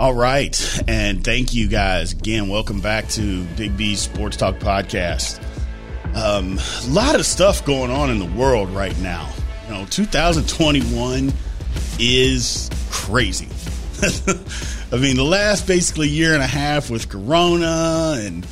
All 0.00 0.14
right. 0.14 0.80
And 0.88 1.22
thank 1.22 1.52
you 1.52 1.68
guys 1.68 2.14
again. 2.14 2.48
Welcome 2.48 2.80
back 2.80 3.06
to 3.10 3.44
Big 3.58 3.76
B 3.76 3.94
Sports 3.94 4.38
Talk 4.38 4.54
Podcast. 4.54 5.38
Um, 6.14 6.58
a 6.58 6.90
lot 6.90 7.16
of 7.16 7.26
stuff 7.26 7.66
going 7.66 7.90
on 7.90 8.08
in 8.08 8.18
the 8.18 8.24
world 8.24 8.70
right 8.70 8.98
now. 9.00 9.30
You 9.66 9.74
know, 9.74 9.84
2021 9.84 11.34
is 11.98 12.70
crazy. 12.88 13.48
I 14.90 14.96
mean, 14.96 15.16
the 15.16 15.22
last 15.22 15.66
basically 15.66 16.08
year 16.08 16.32
and 16.32 16.42
a 16.42 16.46
half 16.46 16.88
with 16.88 17.10
Corona 17.10 18.14
and 18.20 18.46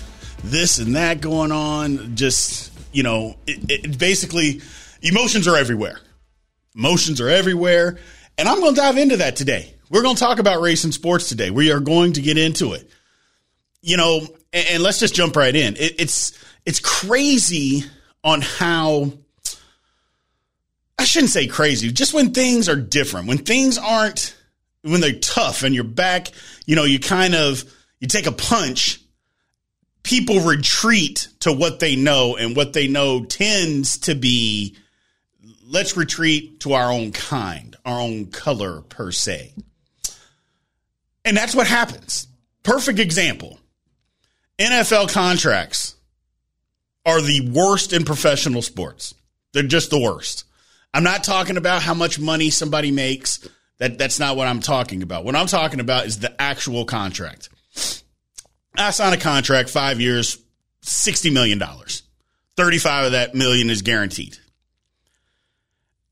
this 0.44 0.79
and 0.79 0.96
that 0.96 1.22
going 1.22 1.50
on, 1.50 2.14
just, 2.14 2.71
you 2.93 3.03
know, 3.03 3.36
it, 3.46 3.86
it 3.86 3.99
basically, 3.99 4.61
emotions 5.00 5.49
are 5.49 5.57
everywhere. 5.57 5.99
Emotions 6.76 7.22
are 7.22 7.30
everywhere. 7.30 7.96
And 8.36 8.46
I'm 8.46 8.61
going 8.61 8.75
to 8.75 8.80
dive 8.82 8.99
into 8.99 9.17
that 9.17 9.35
today. 9.35 9.75
We're 9.90 10.02
going 10.02 10.16
to 10.16 10.20
talk 10.20 10.38
about 10.38 10.60
race 10.60 10.84
and 10.84 10.92
sports 10.92 11.28
today. 11.28 11.50
We 11.50 11.72
are 11.72 11.80
going 11.80 12.14
to 12.14 12.22
get 12.22 12.38
into 12.38 12.72
it. 12.72 12.90
You 13.80 13.96
know, 13.96 14.20
and, 14.52 14.66
and 14.70 14.82
let's 14.82 14.98
just 14.98 15.14
jump 15.14 15.36
right 15.36 15.54
in. 15.54 15.76
It, 15.76 16.00
it's 16.00 16.38
it's 16.66 16.80
crazy 16.80 17.84
on 18.24 18.40
how 18.40 19.12
I 20.98 21.04
shouldn't 21.04 21.30
say 21.30 21.46
crazy, 21.46 21.92
just 21.92 22.12
when 22.12 22.34
things 22.34 22.68
are 22.68 22.76
different, 22.76 23.28
when 23.28 23.38
things 23.38 23.78
aren't 23.78 24.36
when 24.82 25.00
they're 25.00 25.12
tough 25.12 25.62
and 25.62 25.74
you're 25.74 25.84
back, 25.84 26.28
you 26.66 26.76
know, 26.76 26.84
you 26.84 26.98
kind 26.98 27.34
of 27.34 27.64
you 28.00 28.08
take 28.08 28.26
a 28.26 28.32
punch, 28.32 29.00
people 30.02 30.40
retreat 30.40 31.28
to 31.40 31.52
what 31.52 31.80
they 31.80 31.96
know 31.96 32.36
and 32.36 32.56
what 32.56 32.72
they 32.72 32.89
know 32.89 33.25
tends 33.25 33.98
to 33.98 34.14
be 34.14 34.77
let's 35.69 35.97
retreat 35.97 36.61
to 36.61 36.72
our 36.72 36.91
own 36.91 37.12
kind, 37.12 37.77
our 37.84 38.00
own 38.00 38.27
color 38.27 38.80
per 38.83 39.12
se. 39.12 39.55
And 41.29 41.37
that's 41.37 41.55
what 41.55 41.67
happens. 41.67 42.27
Perfect 42.62 42.98
example. 42.98 43.59
NFL 44.59 45.12
contracts 45.12 45.95
are 47.05 47.20
the 47.20 47.51
worst 47.51 47.93
in 47.93 48.07
professional 48.07 48.62
sports. 48.62 49.15
They're 49.53 49.62
just 49.62 49.91
the 49.91 50.01
worst. 50.01 50.45
I'm 50.95 51.03
not 51.03 51.25
talking 51.25 51.59
about 51.59 51.83
how 51.83 51.93
much 51.93 52.19
money 52.19 52.48
somebody 52.48 52.91
makes. 52.91 53.47
That 53.77 53.98
that's 53.98 54.19
not 54.19 54.39
what 54.39 54.47
I'm 54.47 54.61
talking 54.61 55.03
about. 55.03 55.27
What 55.27 55.37
I'm 55.37 55.47
talking 55.47 55.81
about 55.81 56.07
is 56.07 56.19
the 56.19 56.35
actual 56.41 56.87
contract. 56.87 57.51
I 58.75 58.91
signed 58.91 59.15
a 59.15 59.19
contract, 59.19 59.69
five 59.69 60.01
years, 60.01 60.39
$60 60.83 61.31
million. 61.31 61.63
35 62.57 63.05
of 63.05 63.13
that 63.13 63.35
million 63.35 63.69
is 63.69 63.83
guaranteed. 63.83 64.39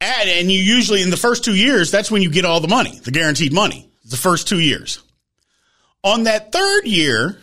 And, 0.03 0.29
and 0.29 0.53
you 0.53 0.59
usually, 0.59 1.03
in 1.03 1.09
the 1.09 1.17
first 1.17 1.43
two 1.43 1.57
years, 1.57 1.91
that's 1.91 2.11
when 2.11 2.21
you 2.21 2.31
get 2.31 2.45
all 2.45 2.61
the 2.61 2.69
money, 2.69 3.01
the 3.03 3.11
guaranteed 3.11 3.55
money, 3.55 3.89
the 4.05 4.19
first 4.19 4.47
two 4.47 4.61
years. 4.61 5.03
On 6.07 6.23
that 6.23 6.53
third 6.53 6.87
year, 6.87 7.37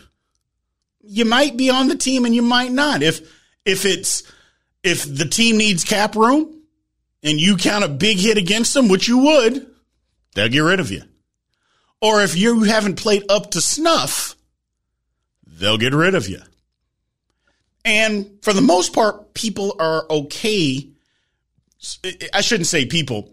you 1.01 1.25
might 1.25 1.57
be 1.57 1.69
on 1.69 1.89
the 1.89 1.97
team 1.97 2.23
and 2.23 2.33
you 2.33 2.41
might 2.41 2.71
not. 2.71 3.03
If 3.03 3.19
if 3.65 3.83
it's 3.83 4.23
if 4.83 5.03
the 5.03 5.25
team 5.25 5.57
needs 5.57 5.83
cap 5.83 6.15
room 6.15 6.61
and 7.21 7.41
you 7.41 7.57
count 7.57 7.83
a 7.83 7.89
big 7.89 8.19
hit 8.19 8.37
against 8.37 8.73
them, 8.73 8.87
which 8.87 9.05
you 9.05 9.17
would, 9.17 9.67
they'll 10.33 10.47
get 10.47 10.61
rid 10.61 10.79
of 10.79 10.91
you. 10.91 11.03
Or 12.01 12.21
if 12.21 12.37
you 12.37 12.63
haven't 12.63 12.95
played 12.95 13.25
up 13.29 13.51
to 13.51 13.59
snuff, 13.59 14.37
they'll 15.45 15.77
get 15.77 15.93
rid 15.93 16.15
of 16.15 16.29
you. 16.29 16.39
And 17.83 18.39
for 18.43 18.53
the 18.53 18.61
most 18.61 18.93
part, 18.93 19.33
people 19.33 19.75
are 19.77 20.05
okay. 20.09 20.87
I 22.33 22.39
shouldn't 22.39 22.67
say 22.67 22.85
people. 22.85 23.29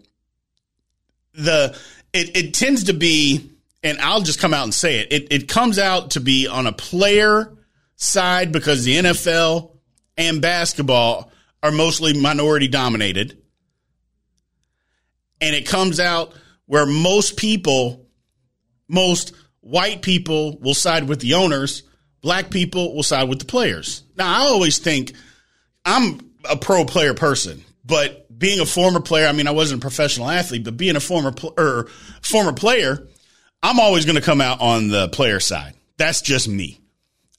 The 1.33 1.79
it, 2.11 2.35
it 2.35 2.53
tends 2.53 2.83
to 2.83 2.93
be 2.93 3.50
and 3.83 3.99
I'll 3.99 4.21
just 4.21 4.39
come 4.39 4.53
out 4.53 4.63
and 4.63 4.73
say 4.73 4.99
it. 4.99 5.11
It, 5.11 5.27
it 5.31 5.47
comes 5.47 5.79
out 5.79 6.11
to 6.11 6.19
be 6.19 6.47
on 6.47 6.67
a 6.67 6.71
player 6.71 7.57
side 7.95 8.51
because 8.51 8.83
the 8.83 8.97
NFL 8.97 9.77
and 10.17 10.41
basketball 10.41 11.31
are 11.63 11.71
mostly 11.71 12.13
minority 12.13 12.67
dominated. 12.67 13.37
And 15.39 15.55
it 15.55 15.67
comes 15.67 15.99
out 15.99 16.33
where 16.65 16.85
most 16.85 17.37
people, 17.37 18.07
most 18.87 19.33
white 19.61 20.01
people 20.01 20.57
will 20.59 20.73
side 20.73 21.07
with 21.07 21.19
the 21.19 21.33
owners, 21.35 21.83
black 22.21 22.51
people 22.51 22.95
will 22.95 23.03
side 23.03 23.29
with 23.29 23.39
the 23.39 23.45
players. 23.45 24.03
Now, 24.15 24.31
I 24.31 24.39
always 24.47 24.77
think 24.77 25.13
I'm 25.85 26.19
a 26.49 26.55
pro 26.55 26.85
player 26.85 27.13
person, 27.13 27.63
but 27.83 28.27
being 28.37 28.59
a 28.59 28.65
former 28.65 28.99
player, 28.99 29.27
I 29.27 29.31
mean, 29.31 29.47
I 29.47 29.51
wasn't 29.51 29.81
a 29.81 29.85
professional 29.85 30.29
athlete, 30.29 30.63
but 30.63 30.77
being 30.77 30.95
a 30.95 30.99
former 30.99 31.31
pl- 31.31 31.53
or 31.57 31.87
former 32.21 32.53
player, 32.53 33.07
I'm 33.63 33.79
always 33.79 34.05
going 34.05 34.15
to 34.15 34.21
come 34.21 34.41
out 34.41 34.61
on 34.61 34.87
the 34.87 35.09
player 35.09 35.39
side. 35.39 35.73
That's 35.97 36.21
just 36.21 36.47
me. 36.47 36.79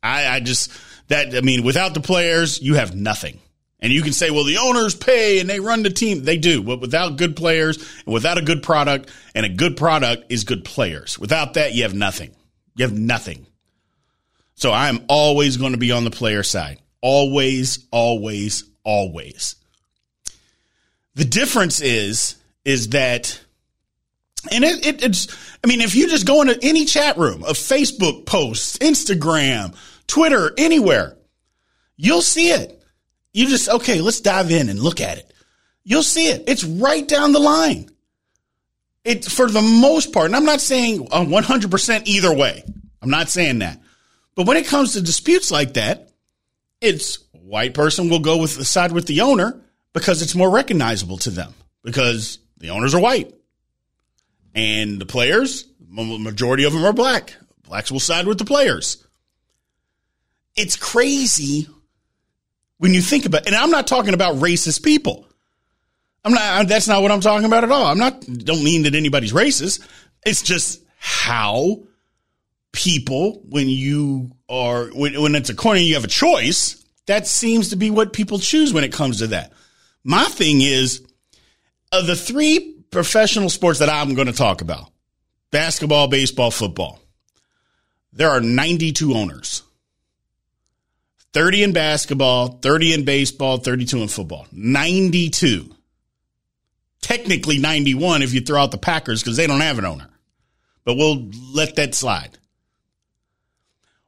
I, 0.02 0.26
I 0.26 0.40
just 0.40 0.72
that 1.08 1.34
I 1.34 1.40
mean, 1.40 1.62
without 1.62 1.94
the 1.94 2.00
players, 2.00 2.60
you 2.60 2.74
have 2.74 2.94
nothing. 2.94 3.38
And 3.80 3.92
you 3.92 4.02
can 4.02 4.12
say, 4.12 4.30
well, 4.30 4.44
the 4.44 4.58
owners 4.58 4.94
pay 4.94 5.40
and 5.40 5.50
they 5.50 5.58
run 5.58 5.82
the 5.82 5.90
team. 5.90 6.22
They 6.22 6.38
do. 6.38 6.62
But 6.62 6.80
without 6.80 7.16
good 7.16 7.34
players 7.34 7.78
and 8.04 8.14
without 8.14 8.38
a 8.38 8.42
good 8.42 8.62
product, 8.62 9.10
and 9.34 9.44
a 9.44 9.48
good 9.48 9.76
product 9.76 10.30
is 10.30 10.44
good 10.44 10.64
players. 10.64 11.18
Without 11.18 11.54
that, 11.54 11.74
you 11.74 11.82
have 11.82 11.94
nothing. 11.94 12.30
You 12.76 12.84
have 12.84 12.96
nothing. 12.96 13.44
So 14.54 14.72
I'm 14.72 15.04
always 15.08 15.56
going 15.56 15.72
to 15.72 15.78
be 15.78 15.90
on 15.90 16.04
the 16.04 16.12
player 16.12 16.44
side. 16.44 16.78
Always, 17.00 17.84
always, 17.90 18.62
always. 18.84 19.56
The 21.16 21.24
difference 21.24 21.80
is, 21.80 22.36
is 22.64 22.90
that 22.90 23.40
and 24.50 24.64
it, 24.64 24.86
it, 24.86 25.04
it's, 25.04 25.28
I 25.62 25.68
mean, 25.68 25.80
if 25.80 25.94
you 25.94 26.08
just 26.08 26.26
go 26.26 26.42
into 26.42 26.58
any 26.62 26.84
chat 26.84 27.16
room 27.16 27.42
a 27.42 27.52
Facebook 27.52 28.26
post, 28.26 28.80
Instagram, 28.80 29.76
Twitter, 30.06 30.52
anywhere, 30.58 31.16
you'll 31.96 32.22
see 32.22 32.50
it. 32.50 32.82
You 33.32 33.46
just, 33.46 33.68
okay, 33.68 34.00
let's 34.00 34.20
dive 34.20 34.50
in 34.50 34.68
and 34.68 34.80
look 34.80 35.00
at 35.00 35.18
it. 35.18 35.32
You'll 35.84 36.02
see 36.02 36.28
it. 36.28 36.44
It's 36.48 36.64
right 36.64 37.06
down 37.06 37.32
the 37.32 37.38
line. 37.38 37.88
It, 39.04 39.24
for 39.24 39.48
the 39.48 39.62
most 39.62 40.12
part, 40.12 40.26
and 40.26 40.36
I'm 40.36 40.44
not 40.44 40.60
saying 40.60 41.08
100% 41.08 42.02
either 42.06 42.34
way. 42.34 42.62
I'm 43.00 43.10
not 43.10 43.28
saying 43.28 43.58
that. 43.60 43.80
But 44.34 44.46
when 44.46 44.56
it 44.56 44.66
comes 44.66 44.92
to 44.92 45.02
disputes 45.02 45.50
like 45.50 45.74
that, 45.74 46.10
it's 46.80 47.18
white 47.32 47.74
person 47.74 48.08
will 48.08 48.20
go 48.20 48.38
with 48.38 48.56
the 48.56 48.64
side 48.64 48.92
with 48.92 49.06
the 49.06 49.22
owner 49.22 49.60
because 49.92 50.22
it's 50.22 50.34
more 50.34 50.50
recognizable 50.50 51.18
to 51.18 51.30
them 51.30 51.52
because 51.82 52.38
the 52.58 52.70
owners 52.70 52.94
are 52.94 53.00
white. 53.00 53.34
And 54.54 55.00
the 55.00 55.06
players, 55.06 55.66
majority 55.88 56.64
of 56.64 56.72
them 56.72 56.84
are 56.84 56.92
black. 56.92 57.34
Blacks 57.64 57.90
will 57.90 58.00
side 58.00 58.26
with 58.26 58.38
the 58.38 58.44
players. 58.44 59.06
It's 60.54 60.76
crazy 60.76 61.68
when 62.78 62.92
you 62.92 63.00
think 63.00 63.24
about, 63.24 63.46
and 63.46 63.54
I'm 63.54 63.70
not 63.70 63.86
talking 63.86 64.12
about 64.12 64.36
racist 64.36 64.82
people. 64.82 65.26
I'm 66.24 66.32
not. 66.32 66.68
That's 66.68 66.86
not 66.86 67.02
what 67.02 67.10
I'm 67.10 67.20
talking 67.20 67.46
about 67.46 67.64
at 67.64 67.72
all. 67.72 67.86
I'm 67.86 67.98
not. 67.98 68.20
Don't 68.20 68.62
mean 68.62 68.82
that 68.82 68.94
anybody's 68.94 69.32
racist. 69.32 69.86
It's 70.24 70.42
just 70.42 70.82
how 70.98 71.82
people, 72.72 73.42
when 73.48 73.68
you 73.68 74.30
are, 74.48 74.86
when, 74.86 75.20
when 75.20 75.34
it's 75.34 75.50
a 75.50 75.54
corner, 75.54 75.80
you 75.80 75.94
have 75.94 76.04
a 76.04 76.08
choice. 76.08 76.84
That 77.06 77.26
seems 77.26 77.70
to 77.70 77.76
be 77.76 77.90
what 77.90 78.12
people 78.12 78.38
choose 78.38 78.72
when 78.72 78.84
it 78.84 78.92
comes 78.92 79.18
to 79.18 79.28
that. 79.28 79.52
My 80.04 80.24
thing 80.24 80.60
is, 80.60 81.04
of 81.90 82.06
the 82.06 82.16
three 82.16 82.81
professional 82.92 83.48
sports 83.48 83.80
that 83.80 83.88
I'm 83.88 84.14
going 84.14 84.28
to 84.28 84.32
talk 84.32 84.60
about 84.60 84.92
basketball, 85.50 86.06
baseball, 86.06 86.52
football. 86.52 87.00
There 88.12 88.30
are 88.30 88.40
92 88.40 89.14
owners 89.14 89.62
30 91.32 91.62
in 91.62 91.72
basketball, 91.72 92.58
30 92.62 92.94
in 92.94 93.04
baseball, 93.04 93.56
32 93.56 94.02
in 94.02 94.08
football. 94.08 94.46
92. 94.52 95.74
Technically 97.00 97.58
91 97.58 98.22
if 98.22 98.34
you 98.34 98.42
throw 98.42 98.62
out 98.62 98.70
the 98.70 98.78
Packers 98.78 99.22
because 99.22 99.36
they 99.36 99.46
don't 99.46 99.60
have 99.60 99.78
an 99.78 99.86
owner. 99.86 100.08
But 100.84 100.96
we'll 100.96 101.30
let 101.54 101.76
that 101.76 101.94
slide. 101.94 102.38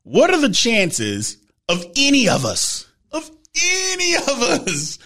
What 0.03 0.31
are 0.31 0.41
the 0.41 0.51
chances 0.53 1.39
of 1.67 1.83
any 1.97 2.29
of 2.29 2.45
us, 2.45 2.87
of 3.11 3.31
any 3.89 4.17
of 4.17 4.43
us, 4.43 4.99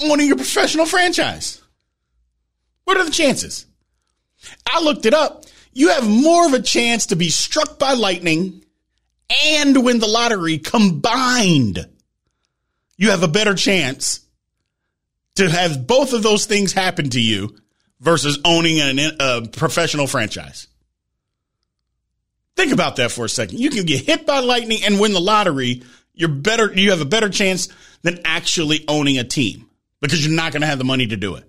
owning 0.00 0.30
a 0.30 0.36
professional 0.36 0.86
franchise? 0.86 1.60
What 2.84 2.96
are 2.96 3.04
the 3.04 3.10
chances? 3.10 3.66
I 4.72 4.80
looked 4.80 5.06
it 5.06 5.14
up. 5.14 5.44
You 5.72 5.90
have 5.90 6.08
more 6.08 6.46
of 6.46 6.54
a 6.54 6.62
chance 6.62 7.06
to 7.06 7.16
be 7.16 7.30
struck 7.30 7.78
by 7.78 7.94
lightning 7.94 8.64
and 9.44 9.84
win 9.84 9.98
the 9.98 10.06
lottery 10.06 10.58
combined. 10.58 11.88
You 12.96 13.10
have 13.10 13.22
a 13.22 13.28
better 13.28 13.54
chance 13.54 14.20
to 15.36 15.50
have 15.50 15.86
both 15.86 16.12
of 16.12 16.22
those 16.22 16.46
things 16.46 16.72
happen 16.72 17.10
to 17.10 17.20
you 17.20 17.56
versus 18.00 18.38
owning 18.44 18.80
an, 18.80 18.98
a 19.18 19.42
professional 19.48 20.06
franchise. 20.06 20.68
Think 22.56 22.72
about 22.72 22.96
that 22.96 23.10
for 23.10 23.24
a 23.24 23.28
second. 23.28 23.58
You 23.58 23.70
can 23.70 23.84
get 23.84 24.04
hit 24.04 24.26
by 24.26 24.38
lightning 24.38 24.84
and 24.84 25.00
win 25.00 25.12
the 25.12 25.20
lottery. 25.20 25.82
You're 26.12 26.28
better. 26.28 26.72
You 26.72 26.90
have 26.90 27.00
a 27.00 27.06
better 27.06 27.28
chance 27.28 27.68
than 28.02 28.20
actually 28.24 28.84
owning 28.86 29.18
a 29.18 29.24
team 29.24 29.68
because 30.00 30.24
you're 30.24 30.36
not 30.36 30.52
going 30.52 30.60
to 30.60 30.68
have 30.68 30.78
the 30.78 30.84
money 30.84 31.08
to 31.08 31.16
do 31.16 31.34
it. 31.34 31.48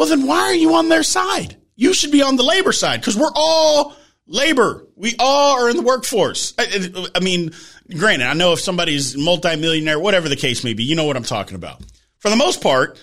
Well, 0.00 0.08
then 0.08 0.26
why 0.26 0.38
are 0.38 0.54
you 0.54 0.76
on 0.76 0.88
their 0.88 1.02
side? 1.02 1.58
You 1.76 1.92
should 1.92 2.10
be 2.10 2.22
on 2.22 2.36
the 2.36 2.42
labor 2.42 2.72
side 2.72 3.02
because 3.02 3.18
we're 3.18 3.32
all 3.34 3.94
labor. 4.26 4.86
We 4.96 5.14
all 5.18 5.60
are 5.60 5.68
in 5.68 5.76
the 5.76 5.82
workforce. 5.82 6.54
I, 6.58 7.10
I, 7.14 7.20
mean, 7.20 7.50
granted, 7.94 8.24
I 8.24 8.32
know 8.32 8.54
if 8.54 8.60
somebody's 8.60 9.14
multimillionaire, 9.14 10.00
whatever 10.00 10.30
the 10.30 10.36
case 10.36 10.64
may 10.64 10.72
be, 10.72 10.84
you 10.84 10.96
know 10.96 11.04
what 11.04 11.18
I'm 11.18 11.22
talking 11.22 11.54
about. 11.54 11.82
For 12.16 12.30
the 12.30 12.36
most 12.36 12.62
part, 12.62 12.98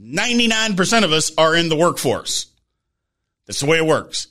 99% 0.00 1.02
of 1.02 1.10
us 1.10 1.32
are 1.36 1.56
in 1.56 1.68
the 1.68 1.76
workforce. 1.76 2.52
That's 3.46 3.58
the 3.58 3.66
way 3.66 3.78
it 3.78 3.84
works. 3.84 4.28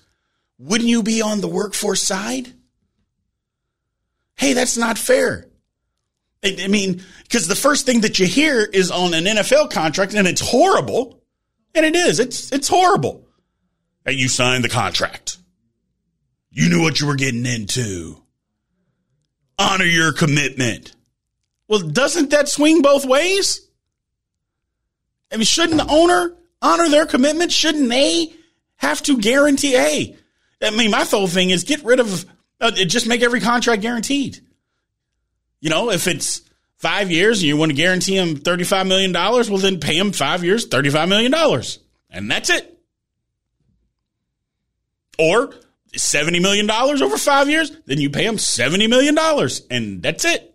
Wouldn't 0.57 0.89
you 0.89 1.03
be 1.03 1.21
on 1.21 1.41
the 1.41 1.49
workforce 1.49 2.01
side? 2.01 2.53
Hey, 4.37 4.53
that's 4.53 4.77
not 4.77 4.97
fair. 4.97 5.49
I 6.41 6.69
mean, 6.69 7.03
because 7.23 7.49
the 7.49 7.53
first 7.53 7.85
thing 7.85 7.99
that 7.99 8.17
you 8.17 8.27
hear 8.27 8.63
is 8.63 8.91
on 8.91 9.13
an 9.13 9.25
NFL 9.25 9.71
contract, 9.71 10.13
and 10.13 10.25
it's 10.25 10.39
horrible. 10.39 11.21
And 11.75 11.85
it 11.85 11.95
is. 11.95 12.19
It's 12.19 12.51
it's 12.51 12.69
horrible. 12.69 13.27
Hey, 14.05 14.13
you 14.13 14.29
signed 14.29 14.63
the 14.63 14.69
contract. 14.69 15.37
You 16.49 16.69
knew 16.69 16.81
what 16.81 17.01
you 17.01 17.07
were 17.07 17.15
getting 17.15 17.45
into. 17.45 18.21
Honor 19.59 19.85
your 19.85 20.13
commitment. 20.13 20.95
Well, 21.67 21.79
doesn't 21.79 22.29
that 22.29 22.47
swing 22.47 22.81
both 22.81 23.05
ways? 23.05 23.67
I 25.31 25.37
mean, 25.37 25.45
shouldn't 25.45 25.79
the 25.79 25.91
owner 25.91 26.35
honor 26.61 26.87
their 26.87 27.05
commitment? 27.05 27.51
Shouldn't 27.51 27.89
they 27.89 28.33
have 28.77 29.01
to 29.03 29.17
guarantee? 29.17 29.71
Hey, 29.71 30.15
I 30.61 30.69
mean, 30.69 30.91
my 30.91 31.03
whole 31.03 31.27
thing 31.27 31.49
is 31.49 31.63
get 31.63 31.83
rid 31.83 31.99
of, 31.99 32.25
uh, 32.61 32.71
just 32.71 33.07
make 33.07 33.21
every 33.21 33.41
contract 33.41 33.81
guaranteed. 33.81 34.39
You 35.59 35.69
know, 35.69 35.89
if 35.89 36.07
it's 36.07 36.41
five 36.85 37.09
years 37.09 37.39
and 37.39 37.47
you 37.47 37.57
want 37.57 37.71
to 37.71 37.75
guarantee 37.75 38.15
him 38.15 38.35
$35 38.35 38.87
million, 38.87 39.11
well, 39.11 39.57
then 39.57 39.79
pay 39.79 39.97
him 39.97 40.11
five 40.11 40.43
years, 40.43 40.67
$35 40.67 41.09
million. 41.09 41.33
And 42.11 42.29
that's 42.29 42.51
it. 42.51 42.79
Or 45.17 45.51
$70 45.93 46.39
million 46.43 46.69
over 46.69 47.17
five 47.17 47.49
years, 47.49 47.75
then 47.87 47.99
you 47.99 48.11
pay 48.11 48.23
him 48.23 48.35
$70 48.35 48.87
million. 48.87 49.17
And 49.71 50.03
that's 50.03 50.25
it. 50.25 50.53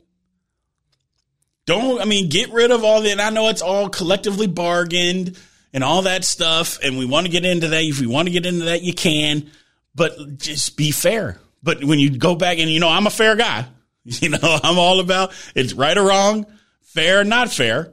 Don't, 1.66 2.00
I 2.00 2.04
mean, 2.04 2.28
get 2.28 2.52
rid 2.52 2.70
of 2.70 2.84
all 2.84 3.00
the, 3.00 3.10
and 3.10 3.20
I 3.20 3.30
know 3.30 3.48
it's 3.48 3.62
all 3.62 3.88
collectively 3.88 4.46
bargained 4.46 5.36
and 5.72 5.82
all 5.82 6.02
that 6.02 6.24
stuff. 6.24 6.78
And 6.80 6.96
we 6.96 7.06
want 7.06 7.26
to 7.26 7.32
get 7.32 7.44
into 7.44 7.66
that. 7.66 7.82
If 7.82 8.00
we 8.00 8.06
want 8.06 8.28
to 8.28 8.32
get 8.32 8.46
into 8.46 8.66
that, 8.66 8.82
you 8.82 8.94
can, 8.94 9.50
but 9.96 10.38
just 10.38 10.76
be 10.76 10.92
fair. 10.92 11.40
But 11.60 11.82
when 11.82 11.98
you 11.98 12.16
go 12.16 12.36
back 12.36 12.58
and, 12.58 12.70
you 12.70 12.78
know, 12.78 12.88
I'm 12.88 13.08
a 13.08 13.10
fair 13.10 13.34
guy. 13.34 13.66
You 14.22 14.30
know, 14.30 14.38
I'm 14.62 14.78
all 14.78 14.98
about 15.00 15.32
it's 15.54 15.74
right 15.74 15.96
or 15.96 16.08
wrong, 16.08 16.46
fair 16.82 17.20
or 17.20 17.24
not 17.24 17.50
fair. 17.50 17.92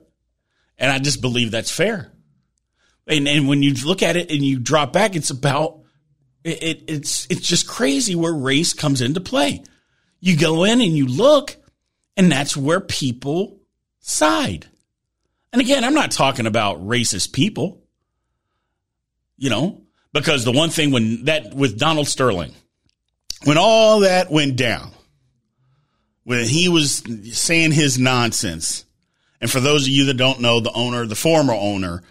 And 0.77 0.91
I 0.91 0.99
just 0.99 1.21
believe 1.21 1.51
that's 1.51 1.71
fair. 1.71 2.13
And, 3.07 3.27
and 3.27 3.47
when 3.47 3.63
you 3.63 3.73
look 3.73 4.03
at 4.03 4.15
it 4.15 4.31
and 4.31 4.43
you 4.43 4.59
drop 4.59 4.93
back, 4.93 5.15
it's 5.15 5.31
about 5.31 5.81
it, 6.43 6.63
it, 6.63 6.83
it's 6.87 7.27
it's 7.29 7.47
just 7.47 7.67
crazy 7.67 8.15
where 8.15 8.33
race 8.33 8.73
comes 8.73 9.01
into 9.01 9.19
play. 9.19 9.63
You 10.19 10.37
go 10.37 10.63
in 10.63 10.81
and 10.81 10.95
you 10.95 11.07
look, 11.07 11.55
and 12.15 12.31
that's 12.31 12.55
where 12.55 12.79
people 12.79 13.59
side. 13.99 14.67
And 15.51 15.61
again, 15.61 15.83
I'm 15.83 15.93
not 15.93 16.11
talking 16.11 16.47
about 16.47 16.85
racist 16.85 17.33
people. 17.33 17.83
You 19.37 19.49
know, 19.49 19.81
because 20.13 20.45
the 20.45 20.51
one 20.51 20.69
thing 20.69 20.91
when 20.91 21.25
that 21.25 21.53
with 21.53 21.77
Donald 21.77 22.07
Sterling, 22.07 22.53
when 23.43 23.57
all 23.57 24.01
that 24.01 24.31
went 24.31 24.55
down, 24.55 24.91
when 26.27 26.45
he 26.45 26.67
was 26.67 27.03
saying 27.31 27.71
his 27.71 27.97
nonsense. 27.97 28.83
And 29.39 29.49
for 29.49 29.61
those 29.61 29.83
of 29.83 29.87
you 29.87 30.07
that 30.07 30.17
don't 30.17 30.41
know, 30.41 30.59
the 30.59 30.73
owner, 30.73 31.05
the 31.05 31.15
former 31.15 31.53
owner 31.53 32.03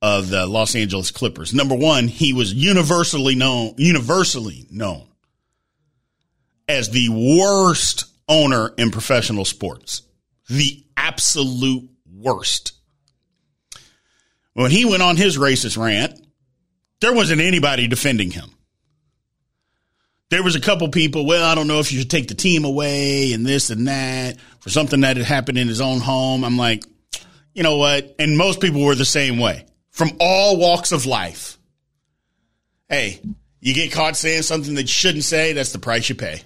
of 0.00 0.28
the 0.28 0.46
Los 0.46 0.76
Angeles 0.76 1.10
Clippers, 1.10 1.52
number 1.52 1.74
one, 1.74 2.06
he 2.06 2.32
was 2.32 2.54
universally 2.54 3.34
known, 3.34 3.74
universally 3.76 4.64
known 4.70 5.08
as 6.68 6.90
the 6.90 7.08
worst 7.08 8.04
owner 8.28 8.72
in 8.78 8.92
professional 8.92 9.44
sports. 9.44 10.02
The 10.48 10.84
absolute 10.96 11.90
worst. 12.08 12.74
When 14.52 14.70
he 14.70 14.84
went 14.84 15.02
on 15.02 15.16
his 15.16 15.36
racist 15.36 15.76
rant, 15.76 16.24
there 17.00 17.12
wasn't 17.12 17.40
anybody 17.40 17.88
defending 17.88 18.30
him 18.30 18.54
there 20.30 20.42
was 20.42 20.56
a 20.56 20.60
couple 20.60 20.88
people, 20.88 21.26
well, 21.26 21.44
I 21.44 21.54
don't 21.54 21.68
know 21.68 21.80
if 21.80 21.92
you 21.92 22.00
should 22.00 22.10
take 22.10 22.28
the 22.28 22.34
team 22.34 22.64
away 22.64 23.32
and 23.32 23.44
this 23.44 23.70
and 23.70 23.86
that 23.88 24.38
for 24.60 24.70
something 24.70 25.00
that 25.00 25.16
had 25.16 25.26
happened 25.26 25.58
in 25.58 25.68
his 25.68 25.80
own 25.80 26.00
home. 26.00 26.44
I'm 26.44 26.56
like, 26.56 26.84
you 27.52 27.62
know 27.62 27.76
what? 27.76 28.14
And 28.18 28.36
most 28.36 28.60
people 28.60 28.82
were 28.82 28.94
the 28.94 29.04
same 29.04 29.38
way 29.38 29.66
from 29.90 30.10
all 30.18 30.56
walks 30.56 30.92
of 30.92 31.06
life. 31.06 31.58
Hey, 32.88 33.20
you 33.60 33.74
get 33.74 33.92
caught 33.92 34.16
saying 34.16 34.42
something 34.42 34.74
that 34.74 34.82
you 34.82 34.88
shouldn't 34.88 35.24
say, 35.24 35.52
that's 35.52 35.72
the 35.72 35.78
price 35.78 36.08
you 36.08 36.14
pay. 36.14 36.42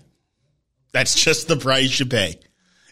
That's 0.93 1.15
just 1.15 1.49
the 1.49 1.57
price 1.57 1.99
you 1.99 2.07
pay. 2.07 2.39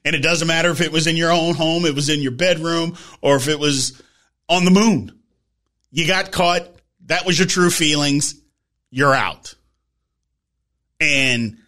And 0.04 0.14
it 0.14 0.20
doesn't 0.20 0.46
matter 0.46 0.70
if 0.70 0.80
it 0.80 0.92
was 0.92 1.08
in 1.08 1.16
your 1.16 1.32
own 1.32 1.54
home, 1.54 1.84
it 1.84 1.94
was 1.94 2.08
in 2.08 2.20
your 2.20 2.32
bedroom, 2.32 2.96
or 3.20 3.36
if 3.36 3.48
it 3.48 3.58
was 3.58 4.00
on 4.48 4.64
the 4.64 4.70
moon. 4.70 5.12
You 5.90 6.06
got 6.06 6.30
caught. 6.30 6.68
That 7.06 7.26
was 7.26 7.38
your 7.38 7.48
true 7.48 7.70
feelings. 7.70 8.34
You're 8.90 9.14
out. 9.14 9.55
And 11.00 11.58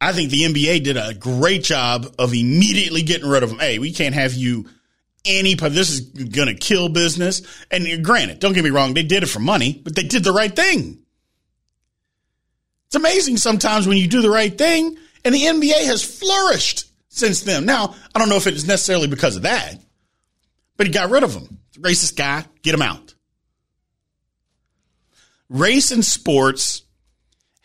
I 0.00 0.12
think 0.12 0.30
the 0.30 0.42
NBA 0.42 0.84
did 0.84 0.96
a 0.96 1.14
great 1.14 1.64
job 1.64 2.06
of 2.18 2.32
immediately 2.32 3.02
getting 3.02 3.28
rid 3.28 3.42
of 3.42 3.50
them. 3.50 3.58
Hey, 3.58 3.78
we 3.78 3.92
can't 3.92 4.14
have 4.14 4.34
you 4.34 4.66
any, 5.24 5.54
this 5.54 5.90
is 5.90 6.00
going 6.00 6.48
to 6.48 6.54
kill 6.54 6.88
business. 6.88 7.42
And 7.70 8.04
granted, 8.04 8.38
don't 8.38 8.52
get 8.52 8.64
me 8.64 8.70
wrong, 8.70 8.94
they 8.94 9.02
did 9.02 9.22
it 9.22 9.28
for 9.28 9.40
money, 9.40 9.80
but 9.84 9.94
they 9.94 10.04
did 10.04 10.24
the 10.24 10.32
right 10.32 10.54
thing. 10.54 10.98
It's 12.86 12.96
amazing 12.96 13.36
sometimes 13.36 13.86
when 13.86 13.98
you 13.98 14.08
do 14.08 14.22
the 14.22 14.30
right 14.30 14.56
thing, 14.56 14.96
and 15.24 15.34
the 15.34 15.42
NBA 15.42 15.86
has 15.86 16.02
flourished 16.02 16.86
since 17.10 17.42
then. 17.42 17.66
Now, 17.66 17.94
I 18.14 18.18
don't 18.18 18.30
know 18.30 18.36
if 18.36 18.46
it's 18.46 18.66
necessarily 18.66 19.08
because 19.08 19.36
of 19.36 19.42
that, 19.42 19.74
but 20.76 20.86
he 20.86 20.92
got 20.92 21.10
rid 21.10 21.22
of 21.22 21.34
him. 21.34 21.58
Racist 21.78 22.16
guy, 22.16 22.46
get 22.62 22.74
him 22.74 22.82
out. 22.82 23.14
Race 25.50 25.92
in 25.92 26.02
sports 26.02 26.82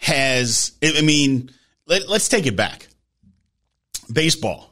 has, 0.03 0.73
I 0.83 1.01
mean, 1.01 1.49
let, 1.87 2.03
us 2.09 2.27
take 2.27 2.45
it 2.45 2.57
back. 2.57 2.87
Baseball. 4.11 4.69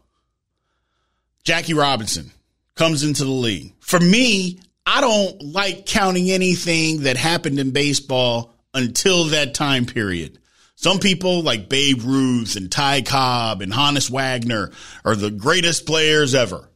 Jackie 1.45 1.73
Robinson 1.73 2.31
comes 2.75 3.03
into 3.03 3.23
the 3.23 3.31
league. 3.31 3.73
For 3.79 3.99
me, 3.99 4.59
I 4.85 4.99
don't 4.99 5.41
like 5.41 5.85
counting 5.85 6.29
anything 6.29 7.03
that 7.03 7.15
happened 7.15 7.59
in 7.59 7.71
baseball 7.71 8.53
until 8.73 9.25
that 9.25 9.53
time 9.53 9.85
period. 9.85 10.37
Some 10.75 10.99
people 10.99 11.43
like 11.43 11.69
Babe 11.69 12.01
Ruth 12.03 12.57
and 12.57 12.69
Ty 12.69 13.03
Cobb 13.03 13.61
and 13.61 13.71
Honus 13.71 14.09
Wagner 14.09 14.71
are 15.05 15.15
the 15.15 15.31
greatest 15.31 15.85
players 15.85 16.35
ever. 16.35 16.67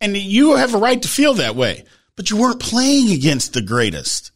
And 0.00 0.16
you 0.16 0.56
have 0.56 0.74
a 0.74 0.78
right 0.78 1.02
to 1.02 1.08
feel 1.08 1.34
that 1.34 1.54
way, 1.54 1.84
but 2.16 2.30
you 2.30 2.38
weren't 2.38 2.60
playing 2.60 3.10
against 3.10 3.52
the 3.52 3.62
greatest. 3.62 4.30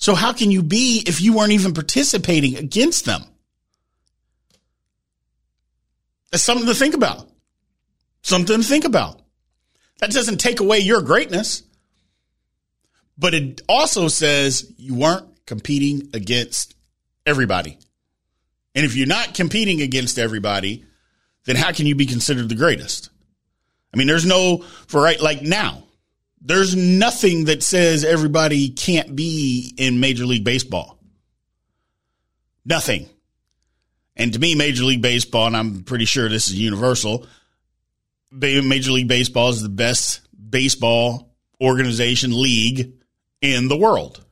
So 0.00 0.14
how 0.14 0.32
can 0.32 0.50
you 0.50 0.62
be 0.62 1.04
if 1.06 1.20
you 1.20 1.34
weren't 1.34 1.52
even 1.52 1.74
participating 1.74 2.56
against 2.56 3.04
them? 3.04 3.22
That's 6.32 6.42
something 6.42 6.66
to 6.66 6.74
think 6.74 6.94
about. 6.94 7.28
Something 8.22 8.56
to 8.56 8.66
think 8.66 8.84
about. 8.84 9.20
That 9.98 10.10
doesn't 10.10 10.38
take 10.38 10.60
away 10.60 10.78
your 10.78 11.02
greatness, 11.02 11.62
but 13.18 13.34
it 13.34 13.60
also 13.68 14.08
says 14.08 14.72
you 14.78 14.94
weren't 14.94 15.26
competing 15.44 16.08
against 16.14 16.74
everybody. 17.26 17.78
And 18.74 18.86
if 18.86 18.96
you're 18.96 19.06
not 19.06 19.34
competing 19.34 19.82
against 19.82 20.18
everybody, 20.18 20.86
then 21.44 21.56
how 21.56 21.72
can 21.72 21.86
you 21.86 21.94
be 21.94 22.06
considered 22.06 22.48
the 22.48 22.54
greatest? 22.54 23.10
I 23.92 23.98
mean, 23.98 24.06
there's 24.06 24.24
no, 24.24 24.64
for 24.86 25.02
right, 25.02 25.20
like 25.20 25.42
now, 25.42 25.84
there's 26.40 26.74
nothing 26.74 27.44
that 27.44 27.62
says 27.62 28.04
everybody 28.04 28.70
can't 28.70 29.14
be 29.14 29.74
in 29.76 30.00
Major 30.00 30.24
League 30.24 30.44
Baseball. 30.44 30.98
Nothing. 32.64 33.08
And 34.16 34.32
to 34.32 34.38
me, 34.38 34.54
Major 34.54 34.84
League 34.84 35.02
Baseball, 35.02 35.46
and 35.46 35.56
I'm 35.56 35.82
pretty 35.82 36.04
sure 36.04 36.28
this 36.28 36.48
is 36.48 36.58
universal, 36.58 37.26
Major 38.30 38.92
League 38.92 39.08
Baseball 39.08 39.50
is 39.50 39.62
the 39.62 39.68
best 39.68 40.20
baseball 40.50 41.34
organization 41.60 42.40
league 42.40 42.92
in 43.40 43.68
the 43.68 43.76
world. 43.76 44.24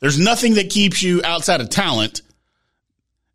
There's 0.00 0.18
nothing 0.18 0.54
that 0.54 0.70
keeps 0.70 1.02
you 1.02 1.22
outside 1.24 1.60
of 1.60 1.70
talent 1.70 2.22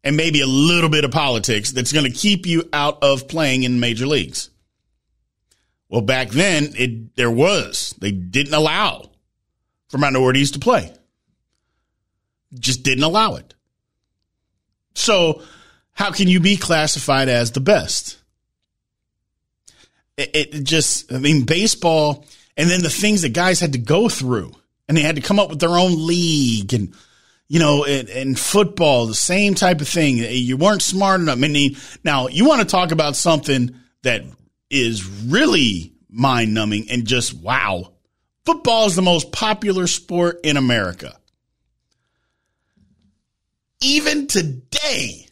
and 0.04 0.18
maybe 0.18 0.42
a 0.42 0.48
little 0.48 0.90
bit 0.90 1.06
of 1.06 1.12
politics 1.12 1.72
that's 1.72 1.92
going 1.92 2.06
to 2.06 2.18
keep 2.18 2.46
you 2.46 2.68
out 2.74 3.04
of 3.04 3.28
playing 3.28 3.64
in 3.64 3.80
major 3.80 4.06
leagues. 4.06 4.50
Well, 5.94 6.02
back 6.02 6.32
then 6.32 6.74
it 6.76 7.16
there 7.16 7.30
was. 7.30 7.94
They 8.00 8.10
didn't 8.10 8.56
allow 8.56 9.12
for 9.90 10.00
minorities 10.00 10.50
to 10.52 10.60
play. 10.60 10.92
Just 12.56 12.82
didn't 12.82 13.04
allow 13.04 13.36
it. 13.36 13.54
So, 14.96 15.44
how 15.92 16.10
can 16.10 16.28
you 16.28 16.40
be 16.40 16.58
classified 16.58 17.30
as 17.30 17.52
the 17.52 17.60
best? 17.60 18.18
It, 20.18 20.32
it, 20.34 20.64
just, 20.64 21.14
I 21.14 21.20
mean, 21.20 21.46
baseball, 21.46 22.26
and 22.58 22.72
then 22.72 22.82
the 22.82 22.90
things 22.90 23.22
that 23.22 23.34
guys 23.34 23.60
had 23.60 23.74
to 23.74 23.80
go 23.80 24.10
through, 24.10 24.52
and 24.88 24.98
they 24.98 25.02
had 25.02 25.18
to 25.18 25.22
come 25.22 25.40
up 25.40 25.52
with 25.52 25.60
their 25.60 25.78
own 25.78 26.08
league, 26.08 26.74
and 26.74 26.96
you 27.48 27.60
know, 27.60 27.86
in, 27.86 28.34
football, 28.34 29.06
the 29.06 29.14
same 29.14 29.54
type 29.54 29.80
of 29.80 29.88
thing. 29.88 30.18
You 30.18 30.58
weren't 30.58 30.82
smart 30.82 31.22
enough. 31.22 31.38
I 31.38 31.48
mean, 31.48 31.78
now 32.04 32.30
you 32.30 32.48
want 32.48 32.62
to 32.62 32.68
talk 32.68 32.92
about 32.92 33.16
something 33.16 33.76
that 34.02 34.24
is 34.74 35.06
really 35.06 35.94
mind 36.10 36.54
numbing 36.54 36.88
and 36.90 37.06
just 37.06 37.34
wow. 37.34 37.94
Football 38.46 38.88
is 38.88 38.96
the 38.96 39.02
most 39.02 39.32
popular 39.32 39.88
sport 39.88 40.40
in 40.44 40.58
America. 40.58 41.18
Even 43.82 44.28
today, 44.28 45.28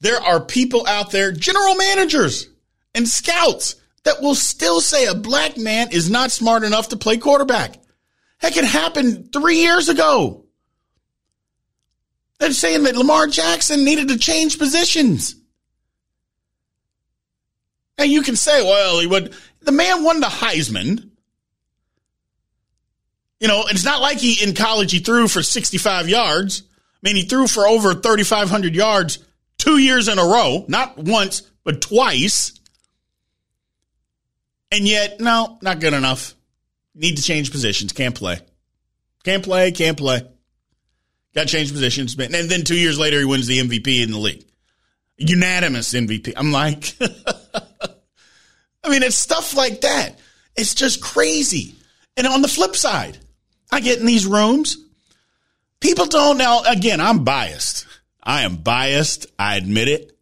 there 0.00 0.20
are 0.20 0.40
people 0.40 0.86
out 0.86 1.10
there, 1.10 1.32
general 1.32 1.74
managers 1.74 2.48
and 2.94 3.08
scouts, 3.08 3.76
that 4.04 4.20
will 4.20 4.34
still 4.34 4.80
say 4.80 5.06
a 5.06 5.14
black 5.14 5.56
man 5.56 5.88
is 5.90 6.10
not 6.10 6.30
smart 6.30 6.62
enough 6.62 6.90
to 6.90 6.96
play 6.96 7.16
quarterback. 7.16 7.76
Heck, 8.38 8.56
it 8.56 8.64
happened 8.64 9.32
three 9.32 9.56
years 9.56 9.88
ago. 9.88 10.44
They're 12.38 12.52
saying 12.52 12.82
that 12.84 12.96
Lamar 12.96 13.26
Jackson 13.26 13.84
needed 13.84 14.08
to 14.08 14.18
change 14.18 14.58
positions. 14.58 15.36
And 17.98 18.10
you 18.10 18.22
can 18.22 18.36
say, 18.36 18.62
well, 18.62 19.00
he 19.00 19.06
would. 19.06 19.34
The 19.62 19.72
man 19.72 20.04
won 20.04 20.20
the 20.20 20.26
Heisman. 20.26 21.10
You 23.40 23.48
know, 23.48 23.64
it's 23.68 23.84
not 23.84 24.00
like 24.00 24.18
he 24.18 24.42
in 24.42 24.54
college 24.54 24.92
he 24.92 25.00
threw 25.00 25.28
for 25.28 25.42
65 25.42 26.08
yards. 26.08 26.62
I 26.62 26.98
mean, 27.02 27.16
he 27.16 27.22
threw 27.22 27.46
for 27.46 27.66
over 27.66 27.94
3,500 27.94 28.74
yards 28.74 29.18
two 29.58 29.78
years 29.78 30.08
in 30.08 30.18
a 30.18 30.24
row, 30.24 30.64
not 30.68 30.96
once, 30.96 31.42
but 31.62 31.80
twice. 31.80 32.52
And 34.70 34.88
yet, 34.88 35.20
no, 35.20 35.58
not 35.62 35.80
good 35.80 35.92
enough. 35.92 36.34
Need 36.94 37.16
to 37.16 37.22
change 37.22 37.50
positions. 37.50 37.92
Can't 37.92 38.14
play. 38.14 38.40
Can't 39.24 39.44
play. 39.44 39.72
Can't 39.72 39.96
play. 39.96 40.22
Got 41.34 41.48
to 41.48 41.52
change 41.52 41.72
positions. 41.72 42.18
And 42.18 42.32
then 42.32 42.62
two 42.62 42.78
years 42.78 42.98
later, 42.98 43.18
he 43.18 43.24
wins 43.24 43.46
the 43.46 43.58
MVP 43.58 44.02
in 44.02 44.10
the 44.10 44.18
league. 44.18 44.44
Unanimous 45.16 45.92
MVP. 45.92 46.32
I'm 46.36 46.52
like, 46.52 46.96
I 48.84 48.90
mean, 48.90 49.02
it's 49.02 49.16
stuff 49.16 49.56
like 49.56 49.80
that. 49.80 50.18
It's 50.56 50.74
just 50.74 51.02
crazy. 51.02 51.74
And 52.16 52.26
on 52.26 52.42
the 52.42 52.48
flip 52.48 52.76
side, 52.76 53.18
I 53.72 53.80
get 53.80 53.98
in 53.98 54.06
these 54.06 54.26
rooms. 54.26 54.76
People 55.80 56.06
don't 56.06 56.38
now, 56.38 56.62
again, 56.62 57.00
I'm 57.00 57.24
biased. 57.24 57.86
I 58.22 58.42
am 58.42 58.56
biased. 58.56 59.26
I 59.38 59.56
admit 59.56 59.88
it. 59.88 60.16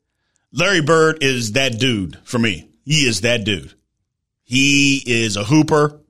Larry 0.52 0.82
Bird 0.82 1.22
is 1.22 1.52
that 1.52 1.78
dude 1.78 2.18
for 2.24 2.38
me. 2.38 2.68
He 2.84 3.06
is 3.06 3.22
that 3.22 3.44
dude. 3.44 3.72
He 4.44 5.02
is 5.06 5.36
a 5.36 5.44
hooper. 5.44 6.00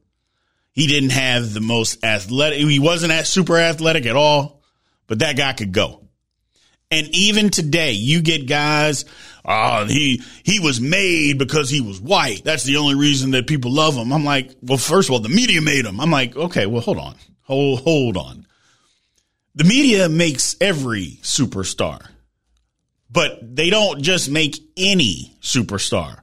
He 0.72 0.86
didn't 0.86 1.10
have 1.10 1.52
the 1.52 1.60
most 1.60 2.02
athletic, 2.02 2.58
he 2.58 2.78
wasn't 2.78 3.10
that 3.10 3.26
super 3.26 3.58
athletic 3.58 4.06
at 4.06 4.16
all, 4.16 4.62
but 5.06 5.18
that 5.18 5.36
guy 5.36 5.52
could 5.52 5.72
go. 5.72 6.01
And 6.92 7.08
even 7.14 7.48
today, 7.48 7.92
you 7.92 8.20
get 8.20 8.46
guys, 8.46 9.06
oh, 9.46 9.86
he, 9.86 10.22
he 10.42 10.60
was 10.60 10.78
made 10.78 11.38
because 11.38 11.70
he 11.70 11.80
was 11.80 11.98
white. 11.98 12.44
That's 12.44 12.64
the 12.64 12.76
only 12.76 12.96
reason 12.96 13.30
that 13.30 13.46
people 13.46 13.72
love 13.72 13.94
him. 13.94 14.12
I'm 14.12 14.26
like, 14.26 14.54
well, 14.60 14.76
first 14.76 15.08
of 15.08 15.14
all, 15.14 15.20
the 15.20 15.30
media 15.30 15.62
made 15.62 15.86
him. 15.86 16.00
I'm 16.02 16.10
like, 16.10 16.36
okay, 16.36 16.66
well, 16.66 16.82
hold 16.82 16.98
on. 16.98 17.14
Hold, 17.44 17.80
hold 17.80 18.18
on. 18.18 18.46
The 19.54 19.64
media 19.64 20.10
makes 20.10 20.54
every 20.60 21.18
superstar, 21.22 22.06
but 23.10 23.38
they 23.40 23.70
don't 23.70 24.02
just 24.02 24.30
make 24.30 24.58
any 24.76 25.34
superstar. 25.40 26.18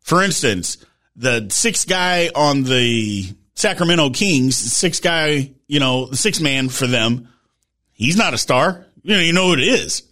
For 0.00 0.22
instance, 0.22 0.78
the 1.14 1.48
sixth 1.50 1.86
guy 1.86 2.30
on 2.34 2.62
the 2.62 3.26
Sacramento 3.54 4.10
Kings, 4.10 4.56
six 4.56 5.00
guy, 5.00 5.50
you 5.66 5.78
know, 5.78 6.06
the 6.06 6.16
six 6.16 6.40
man 6.40 6.70
for 6.70 6.86
them, 6.86 7.28
he's 7.92 8.16
not 8.16 8.32
a 8.32 8.38
star. 8.38 8.86
You 9.04 9.14
know, 9.14 9.20
you 9.20 9.32
know 9.32 9.48
what 9.48 9.60
it 9.60 9.68
is. 9.68 10.02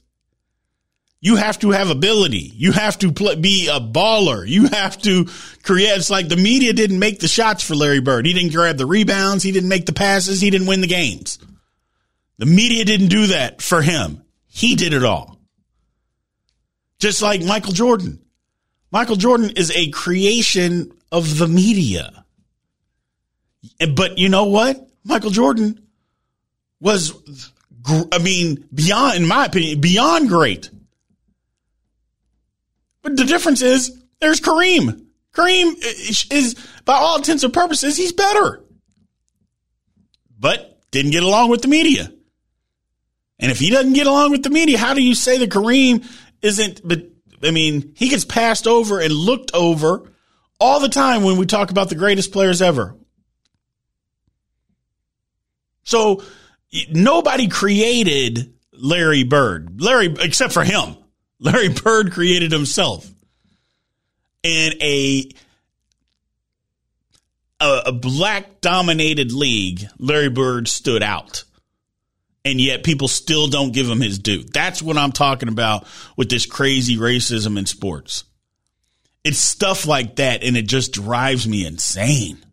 You 1.21 1.37
have 1.37 1.59
to 1.61 1.71
have 1.71 1.89
ability. 1.89 2.53
You 2.55 2.73
have 2.73 2.99
to 2.99 3.11
play, 3.11 3.37
be 3.37 3.69
a 3.69 3.81
baller. 3.81 4.47
You 4.47 4.67
have 4.69 5.01
to 5.03 5.27
create. 5.63 5.97
It's 5.97 6.11
like 6.11 6.29
the 6.29 6.37
media 6.37 6.73
didn't 6.73 6.99
make 6.99 7.21
the 7.21 7.29
shots 7.29 7.65
for 7.65 7.75
Larry 7.75 8.01
Bird. 8.01 8.27
He 8.27 8.33
didn't 8.33 8.53
grab 8.53 8.77
the 8.77 8.87
rebounds. 8.87 9.43
He 9.43 9.53
didn't 9.53 9.69
make 9.69 9.87
the 9.87 9.93
passes. 9.93 10.41
He 10.41 10.51
didn't 10.51 10.67
win 10.67 10.83
the 10.83 10.87
games. 10.87 11.39
The 12.39 12.47
media 12.47 12.85
didn't 12.85 13.09
do 13.09 13.29
that 13.29 13.63
for 13.63 13.83
him. 13.83 14.23
He 14.47 14.75
did 14.75 14.93
it 14.93 15.05
all. 15.05 15.39
Just 16.99 17.23
like 17.23 17.43
Michael 17.43 17.73
Jordan. 17.73 18.21
Michael 18.91 19.17
Jordan 19.17 19.51
is 19.57 19.71
a 19.71 19.91
creation 19.91 20.93
of 21.11 21.39
the 21.39 21.49
media. 21.49 22.25
But 23.95 24.19
you 24.19 24.29
know 24.29 24.45
what? 24.45 24.89
Michael 25.05 25.31
Jordan 25.31 25.87
was 26.81 27.13
I 27.87 28.19
mean, 28.19 28.69
beyond, 28.73 29.17
in 29.17 29.27
my 29.27 29.47
opinion, 29.47 29.81
beyond 29.81 30.29
great. 30.29 30.71
But 33.03 33.17
the 33.17 33.25
difference 33.25 33.63
is 33.63 34.01
there's 34.21 34.41
Kareem. 34.41 35.07
Kareem 35.35 35.75
is, 36.31 36.55
by 36.85 36.95
all 36.95 37.17
intents 37.17 37.43
and 37.43 37.53
purposes, 37.53 37.97
he's 37.97 38.13
better. 38.13 38.63
But 40.39 40.81
didn't 40.91 41.13
get 41.13 41.23
along 41.23 41.51
with 41.51 41.63
the 41.63 41.69
media. 41.69 42.13
And 43.39 43.51
if 43.51 43.59
he 43.59 43.71
doesn't 43.71 43.95
get 43.95 44.07
along 44.07 44.31
with 44.31 44.43
the 44.45 44.51
media, 44.51 44.79
how 44.79 44.95
do 44.95 45.03
you 45.03 45.15
say 45.15 45.39
that 45.39 45.51
Kareem 45.51 46.07
isn't, 46.43 46.87
but 46.87 47.07
I 47.43 47.51
mean, 47.51 47.95
he 47.97 48.09
gets 48.09 48.25
passed 48.25 48.69
over 48.69 49.01
and 49.01 49.13
looked 49.13 49.51
over 49.53 50.13
all 50.61 50.79
the 50.79 50.89
time 50.89 51.25
when 51.25 51.37
we 51.39 51.47
talk 51.47 51.73
about 51.73 51.89
the 51.89 51.97
greatest 51.97 52.31
players 52.31 52.63
ever. 52.63 52.95
So 55.83 56.23
nobody 56.91 57.49
created 57.49 58.55
Larry 58.73 59.25
Bird. 59.25 59.81
Larry, 59.81 60.15
except 60.21 60.53
for 60.53 60.65
him. 60.65 60.97
Larry 61.41 61.69
Bird 61.69 62.13
created 62.13 62.53
himself. 62.53 63.09
In 64.43 64.73
a 64.83 65.31
a, 67.61 67.83
a 67.87 67.93
black 67.93 68.61
dominated 68.61 69.33
league, 69.33 69.87
Larry 69.99 70.31
Bird 70.31 70.69
stood 70.69 71.03
out. 71.03 71.45
And 72.45 72.61
yet 72.61 72.83
people 72.83 73.07
still 73.07 73.47
don't 73.47 73.73
give 73.73 73.89
him 73.89 74.01
his 74.01 74.19
due. 74.19 74.43
That's 74.43 74.83
what 74.83 74.99
I'm 74.99 75.13
talking 75.13 75.49
about 75.49 75.87
with 76.17 76.29
this 76.29 76.45
crazy 76.45 76.97
racism 76.97 77.57
in 77.57 77.67
sports. 77.67 78.25
It's 79.23 79.39
stuff 79.39 79.87
like 79.87 80.17
that, 80.17 80.43
and 80.43 80.57
it 80.57 80.67
just 80.67 80.93
drives 80.93 81.47
me 81.47 81.65
insane. 81.65 82.45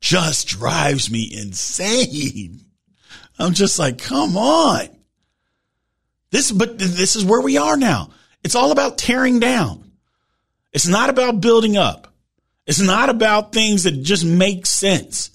Just 0.00 0.46
drives 0.46 1.10
me 1.10 1.28
insane. 1.32 2.60
I'm 3.40 3.54
just 3.54 3.78
like, 3.78 3.98
come 3.98 4.36
on. 4.36 4.88
This, 6.30 6.52
but 6.52 6.78
this 6.78 7.16
is 7.16 7.24
where 7.24 7.40
we 7.40 7.56
are 7.56 7.76
now. 7.76 8.10
It's 8.44 8.54
all 8.54 8.70
about 8.70 8.98
tearing 8.98 9.40
down. 9.40 9.90
It's 10.72 10.86
not 10.86 11.10
about 11.10 11.40
building 11.40 11.76
up. 11.76 12.12
It's 12.66 12.80
not 12.80 13.08
about 13.08 13.52
things 13.52 13.84
that 13.84 14.02
just 14.02 14.24
make 14.24 14.66
sense. 14.66 15.30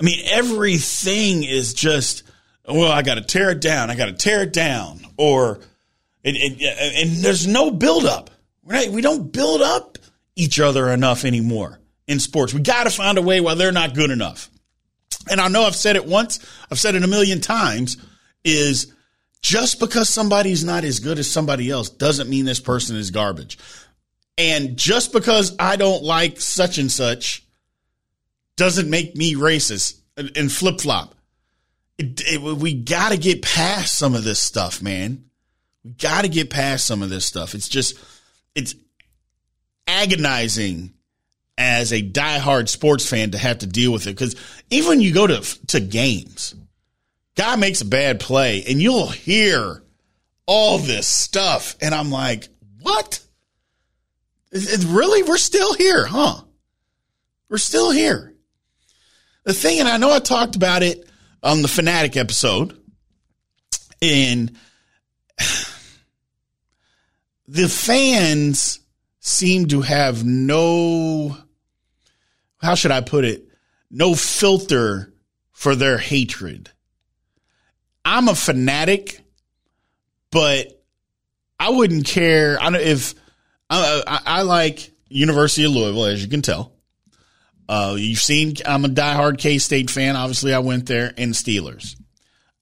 I 0.00 0.04
mean, 0.04 0.20
everything 0.30 1.42
is 1.42 1.74
just, 1.74 2.22
well, 2.68 2.92
I 2.92 3.02
got 3.02 3.14
to 3.14 3.22
tear 3.22 3.50
it 3.50 3.60
down. 3.60 3.90
I 3.90 3.96
got 3.96 4.06
to 4.06 4.12
tear 4.12 4.42
it 4.42 4.52
down. 4.52 5.00
Or, 5.16 5.60
and, 6.24 6.36
and, 6.36 6.60
and 6.60 7.10
there's 7.16 7.46
no 7.46 7.70
buildup. 7.70 8.30
Right? 8.62 8.90
We 8.90 9.02
don't 9.02 9.32
build 9.32 9.60
up 9.60 9.98
each 10.36 10.60
other 10.60 10.88
enough 10.90 11.24
anymore 11.24 11.80
in 12.06 12.20
sports. 12.20 12.54
We 12.54 12.60
got 12.60 12.84
to 12.84 12.90
find 12.90 13.18
a 13.18 13.22
way 13.22 13.40
while 13.40 13.56
they're 13.56 13.72
not 13.72 13.94
good 13.94 14.10
enough 14.10 14.48
and 15.30 15.40
I 15.40 15.48
know 15.48 15.64
I've 15.64 15.76
said 15.76 15.96
it 15.96 16.06
once, 16.06 16.38
I've 16.70 16.78
said 16.78 16.94
it 16.94 17.04
a 17.04 17.08
million 17.08 17.40
times, 17.40 17.96
is 18.44 18.92
just 19.42 19.78
because 19.78 20.08
somebody's 20.08 20.64
not 20.64 20.84
as 20.84 21.00
good 21.00 21.18
as 21.18 21.30
somebody 21.30 21.70
else 21.70 21.90
doesn't 21.90 22.30
mean 22.30 22.44
this 22.44 22.60
person 22.60 22.96
is 22.96 23.10
garbage. 23.10 23.58
And 24.38 24.76
just 24.76 25.12
because 25.12 25.54
I 25.58 25.76
don't 25.76 26.02
like 26.02 26.40
such 26.40 26.78
and 26.78 26.90
such 26.90 27.44
doesn't 28.56 28.88
make 28.88 29.14
me 29.14 29.34
racist 29.34 29.98
and 30.16 30.50
flip 30.50 30.80
flop. 30.80 31.14
we 31.98 32.74
got 32.74 33.12
to 33.12 33.18
get 33.18 33.42
past 33.42 33.98
some 33.98 34.14
of 34.14 34.24
this 34.24 34.40
stuff, 34.40 34.80
man. 34.80 35.24
We 35.84 35.90
got 35.90 36.22
to 36.22 36.28
get 36.28 36.50
past 36.50 36.86
some 36.86 37.02
of 37.02 37.10
this 37.10 37.26
stuff. 37.26 37.54
It's 37.54 37.68
just, 37.68 37.98
it's 38.54 38.74
agonizing 39.86 40.93
as 41.56 41.92
a 41.92 42.02
diehard 42.02 42.68
sports 42.68 43.08
fan 43.08 43.30
to 43.30 43.38
have 43.38 43.58
to 43.58 43.66
deal 43.66 43.92
with 43.92 44.06
it 44.06 44.10
because 44.10 44.34
even 44.70 45.00
you 45.00 45.12
go 45.12 45.26
to 45.26 45.66
to 45.68 45.80
games, 45.80 46.54
guy 47.36 47.56
makes 47.56 47.80
a 47.80 47.86
bad 47.86 48.20
play 48.20 48.64
and 48.68 48.80
you'll 48.82 49.08
hear 49.08 49.82
all 50.46 50.78
this 50.78 51.08
stuff, 51.08 51.74
and 51.80 51.94
I'm 51.94 52.10
like, 52.10 52.48
what? 52.80 53.20
Really, 54.52 55.22
we're 55.22 55.36
still 55.38 55.74
here, 55.74 56.04
huh? 56.06 56.42
We're 57.48 57.56
still 57.58 57.90
here. 57.90 58.34
The 59.44 59.52
thing, 59.52 59.80
and 59.80 59.88
I 59.88 59.96
know 59.96 60.12
I 60.12 60.18
talked 60.20 60.56
about 60.56 60.82
it 60.82 61.08
on 61.42 61.62
the 61.62 61.68
fanatic 61.68 62.16
episode, 62.16 62.78
and 64.00 64.56
the 67.48 67.68
fans 67.68 68.80
seem 69.20 69.68
to 69.68 69.80
have 69.80 70.24
no 70.24 71.36
how 72.64 72.74
should 72.74 72.90
I 72.90 73.00
put 73.00 73.24
it? 73.24 73.48
No 73.90 74.14
filter 74.14 75.12
for 75.52 75.74
their 75.74 75.98
hatred. 75.98 76.70
I'm 78.04 78.28
a 78.28 78.34
fanatic, 78.34 79.20
but 80.30 80.82
I 81.58 81.70
wouldn't 81.70 82.06
care. 82.06 82.58
I 82.60 82.76
if 82.76 83.14
I, 83.70 84.02
I, 84.06 84.20
I 84.38 84.42
like 84.42 84.90
University 85.08 85.64
of 85.64 85.72
Louisville, 85.72 86.06
as 86.06 86.22
you 86.22 86.28
can 86.28 86.42
tell. 86.42 86.72
Uh, 87.68 87.96
you've 87.98 88.18
seen 88.18 88.54
I'm 88.66 88.84
a 88.84 88.88
diehard 88.88 89.38
K 89.38 89.58
State 89.58 89.90
fan. 89.90 90.16
Obviously, 90.16 90.52
I 90.52 90.58
went 90.58 90.86
there 90.86 91.12
and 91.16 91.32
Steelers. 91.32 91.96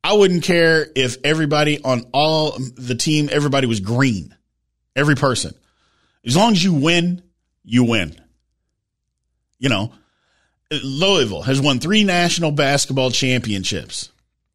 I 0.04 0.14
wouldn't 0.14 0.42
care 0.42 0.86
if 0.94 1.16
everybody 1.24 1.82
on 1.82 2.04
all 2.12 2.58
the 2.76 2.94
team, 2.94 3.28
everybody 3.30 3.66
was 3.66 3.80
green, 3.80 4.36
every 4.96 5.14
person. 5.14 5.54
As 6.24 6.36
long 6.36 6.52
as 6.52 6.62
you 6.62 6.74
win, 6.74 7.22
you 7.64 7.84
win. 7.84 8.20
You 9.62 9.68
know, 9.68 9.92
Louisville 10.82 11.42
has 11.42 11.60
won 11.60 11.78
three 11.78 12.02
national 12.02 12.50
basketball 12.50 13.12
championships. 13.12 14.10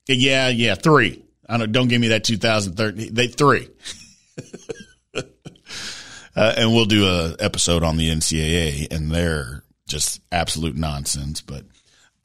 Yeah, 0.06 0.50
yeah, 0.50 0.76
three. 0.76 1.24
I 1.48 1.58
don't, 1.58 1.72
don't 1.72 1.88
give 1.88 2.02
me 2.02 2.10
that 2.10 2.26
2013. 2.26 3.14
They 3.14 3.28
three. 3.28 3.70
uh, 5.16 5.24
and 6.36 6.74
we'll 6.74 6.86
do 6.86 7.08
a 7.08 7.36
episode 7.40 7.84
on 7.84 7.96
the 7.96 8.10
NCAA 8.10 8.92
and 8.92 9.10
they're 9.10 9.64
just 9.88 10.20
absolute 10.30 10.76
nonsense. 10.76 11.40
But 11.42 11.64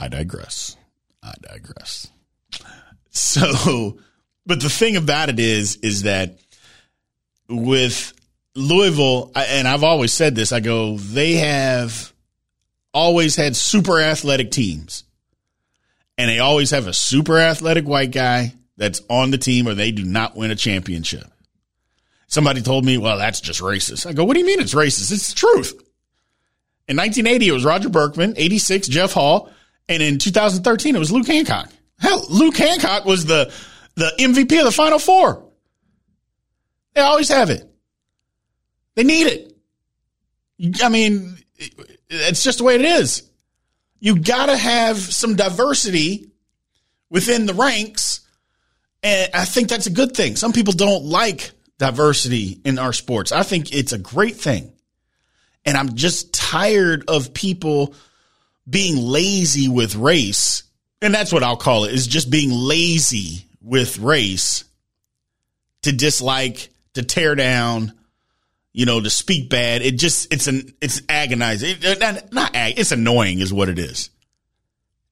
I 0.01 0.09
digress. 0.09 0.77
I 1.23 1.35
digress. 1.41 2.11
So, 3.11 3.99
but 4.45 4.61
the 4.61 4.71
thing 4.71 4.97
about 4.97 5.29
it 5.29 5.39
is, 5.39 5.77
is 5.77 6.03
that 6.03 6.39
with 7.49 8.13
Louisville, 8.57 9.31
and 9.37 9.69
I've 9.69 9.85
always 9.85 10.13
said 10.13 10.35
this, 10.35 10.51
I 10.51 10.59
go, 10.59 10.97
they 10.97 11.35
have 11.35 12.12
always 12.93 13.37
had 13.37 13.57
super 13.57 14.01
athletic 14.01 14.51
teams. 14.51 15.05
And 16.19 16.29
they 16.29 16.39
always 16.39 16.71
have 16.71 16.87
a 16.87 16.93
super 16.93 17.39
athletic 17.39 17.87
white 17.87 18.11
guy 18.11 18.55
that's 18.77 19.03
on 19.09 19.31
the 19.31 19.39
team 19.39 19.67
or 19.67 19.75
they 19.75 19.93
do 19.93 20.05
not 20.05 20.37
win 20.37 20.51
a 20.51 20.57
championship. 20.57 21.25
Somebody 22.27 22.63
told 22.63 22.85
me, 22.85 22.99
well, 22.99 23.19
that's 23.19 23.41
just 23.41 23.61
racist. 23.61 24.07
I 24.07 24.13
go, 24.13 24.25
what 24.25 24.35
do 24.35 24.41
you 24.41 24.47
mean 24.47 24.61
it's 24.61 24.75
racist? 24.75 25.13
It's 25.13 25.33
the 25.33 25.39
truth. 25.39 25.73
In 26.89 26.97
1980, 26.97 27.49
it 27.49 27.53
was 27.53 27.65
Roger 27.65 27.89
Burkman, 27.89 28.35
86, 28.37 28.89
Jeff 28.89 29.13
Hall, 29.13 29.51
and 29.89 30.03
in 30.03 30.19
2013, 30.19 30.97
it 30.97 30.99
was 30.99 31.13
Luke 31.13 31.27
Hancock. 31.27 31.71
Hell, 31.99 32.25
Luke 32.29 32.57
Hancock 32.57 33.05
was 33.05 33.25
the, 33.25 33.53
the 33.95 34.13
MVP 34.19 34.59
of 34.59 34.65
the 34.65 34.73
Final 34.73 34.99
Four. 34.99 35.45
They 36.95 37.01
always 37.01 37.29
have 37.29 37.51
it. 37.51 37.69
They 38.95 39.05
need 39.05 39.27
it. 39.27 40.83
I 40.83 40.89
mean, 40.89 41.39
it's 42.13 42.43
just 42.43 42.59
the 42.59 42.65
way 42.65 42.75
it 42.75 42.83
is. 42.83 43.29
You 44.01 44.19
got 44.19 44.47
to 44.47 44.57
have 44.57 44.99
some 44.99 45.37
diversity 45.37 46.31
within 47.11 47.47
the 47.47 47.55
ranks. 47.55 48.21
And 49.03 49.31
I 49.35 49.45
think 49.45 49.69
that's 49.69 49.87
a 49.87 49.91
good 49.91 50.15
thing. 50.15 50.37
Some 50.37 50.53
people 50.53 50.73
don't 50.73 51.05
like 51.05 51.53
diversity 51.79 52.61
in 52.65 52.79
our 52.79 52.93
sports. 52.93 53.33
I 53.33 53.43
think 53.43 53.73
it's 53.73 53.93
a 53.93 53.99
great 53.99 54.37
thing. 54.37 54.73
And 55.65 55.77
I'm 55.77 55.95
just 55.95 56.35
tired 56.35 57.05
of 57.09 57.35
people 57.35 57.95
being 58.69 58.97
lazy 58.97 59.69
with 59.69 59.95
race. 59.97 60.65
And 61.01 61.15
that's 61.15 61.33
what 61.33 61.43
I'll 61.43 61.57
call 61.57 61.85
it 61.85 61.95
is 61.95 62.07
just 62.07 62.31
being 62.31 62.51
lazy 62.51 63.47
with 63.61 63.99
race 63.99 64.65
to 65.83 65.93
dislike, 65.93 66.69
to 66.95 67.03
tear 67.03 67.35
down, 67.35 67.93
you 68.73 68.87
know, 68.87 69.01
to 69.01 69.11
speak 69.11 69.51
bad. 69.51 69.83
It 69.83 69.99
just, 69.99 70.33
it's 70.33 70.47
an, 70.47 70.75
it's 70.81 71.03
agonizing. 71.09 71.77
It, 71.81 72.01
not, 72.01 72.33
not 72.33 72.57
ag, 72.57 72.79
it's 72.79 72.93
annoying 72.93 73.41
is 73.41 73.53
what 73.53 73.69
it 73.69 73.79
is. 73.79 74.11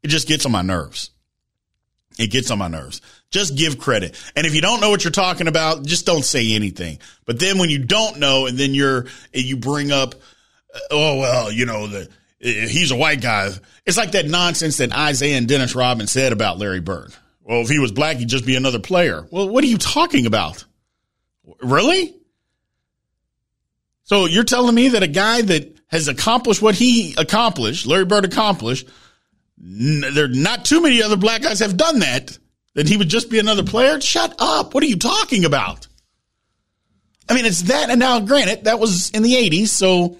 It 0.02 0.09
just 0.09 0.29
gets 0.29 0.47
on 0.47 0.52
my 0.52 0.62
nerves. 0.62 1.11
It 2.19 2.31
gets 2.31 2.50
on 2.50 2.59
my 2.59 2.68
nerves. 2.68 3.01
Just 3.31 3.57
give 3.57 3.79
credit. 3.79 4.20
And 4.35 4.46
if 4.46 4.55
you 4.55 4.61
don't 4.61 4.81
know 4.81 4.90
what 4.90 5.05
you're 5.05 5.11
talking 5.11 5.46
about, 5.46 5.85
just 5.85 6.07
don't 6.07 6.25
say 6.25 6.53
anything. 6.53 6.99
But 7.25 7.38
then 7.38 7.59
when 7.59 7.70
you 7.70 7.79
don't 7.79 8.18
know 8.18 8.46
and 8.46 8.59
then 8.59 8.75
you're, 8.75 9.07
you 9.33 9.57
bring 9.57 9.92
up, 9.92 10.14
uh, 10.75 10.79
oh, 10.90 11.18
well, 11.18 11.53
you 11.53 11.66
know, 11.66 11.87
the, 11.87 12.09
eh, 12.42 12.66
he's 12.66 12.90
a 12.90 12.96
white 12.96 13.20
guy. 13.20 13.51
It's 13.87 13.96
like 13.96 14.12
that 14.12 14.27
nonsense 14.27 14.79
that 14.79 14.90
Isiah 14.96 15.37
and 15.37 15.46
Dennis 15.46 15.75
Rodman 15.75 16.07
said 16.07 16.33
about 16.33 16.59
Larry 16.59 16.81
Bird. 16.81 17.14
Well, 17.42 17.61
if 17.61 17.68
he 17.68 17.79
was 17.79 17.92
black, 17.92 18.16
he'd 18.16 18.29
just 18.29 18.46
be 18.46 18.57
another 18.57 18.79
player. 18.79 19.27
Well, 19.31 19.49
what 19.49 19.64
are 19.64 19.68
you 19.68 19.79
talking 19.79 20.27
about? 20.27 20.64
Really? 21.62 22.14
So 24.11 24.27
you're 24.27 24.42
telling 24.42 24.75
me 24.75 24.88
that 24.88 25.05
a 25.05 25.07
guy 25.07 25.40
that 25.40 25.73
has 25.87 26.09
accomplished 26.09 26.61
what 26.61 26.75
he 26.75 27.14
accomplished, 27.16 27.87
Larry 27.87 28.07
Bird 28.07 28.25
accomplished, 28.25 28.88
n- 29.57 30.01
there 30.01 30.25
are 30.25 30.29
not 30.29 30.64
too 30.64 30.83
many 30.83 31.01
other 31.01 31.16
black 31.16 31.42
guys 31.42 31.61
have 31.61 31.77
done 31.77 32.01
that, 32.01 32.37
that 32.75 32.88
he 32.88 32.96
would 32.96 33.09
just 33.09 33.31
be 33.31 33.38
another 33.38 33.62
player? 33.62 34.01
Shut 34.01 34.35
up. 34.40 34.75
What 34.75 34.83
are 34.83 34.88
you 34.88 34.96
talking 34.96 35.44
about? 35.44 35.87
I 37.29 37.35
mean, 37.35 37.44
it's 37.44 37.62
that. 37.62 37.88
And 37.88 38.01
now, 38.01 38.18
granted, 38.18 38.64
that 38.64 38.81
was 38.81 39.11
in 39.11 39.23
the 39.23 39.35
80s. 39.35 39.68
So 39.68 40.16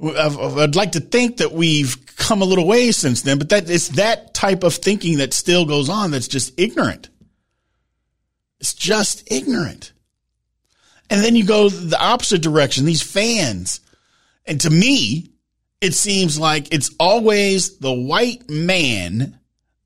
I'd 0.00 0.76
like 0.76 0.92
to 0.92 1.00
think 1.00 1.38
that 1.38 1.50
we've 1.50 2.06
come 2.14 2.40
a 2.40 2.44
little 2.44 2.68
way 2.68 2.92
since 2.92 3.22
then, 3.22 3.38
but 3.38 3.48
that 3.48 3.68
it's 3.68 3.88
that 3.88 4.34
type 4.34 4.62
of 4.62 4.74
thinking 4.74 5.18
that 5.18 5.34
still 5.34 5.64
goes 5.64 5.88
on 5.88 6.12
that's 6.12 6.28
just 6.28 6.52
ignorant. 6.56 7.08
It's 8.60 8.74
just 8.74 9.24
ignorant. 9.28 9.90
And 11.10 11.22
then 11.22 11.36
you 11.36 11.44
go 11.44 11.68
the 11.68 12.00
opposite 12.00 12.42
direction, 12.42 12.84
these 12.84 13.02
fans. 13.02 13.80
And 14.46 14.60
to 14.62 14.70
me, 14.70 15.30
it 15.80 15.94
seems 15.94 16.38
like 16.38 16.72
it's 16.72 16.90
always 16.98 17.78
the 17.78 17.92
white 17.92 18.48
man 18.48 19.38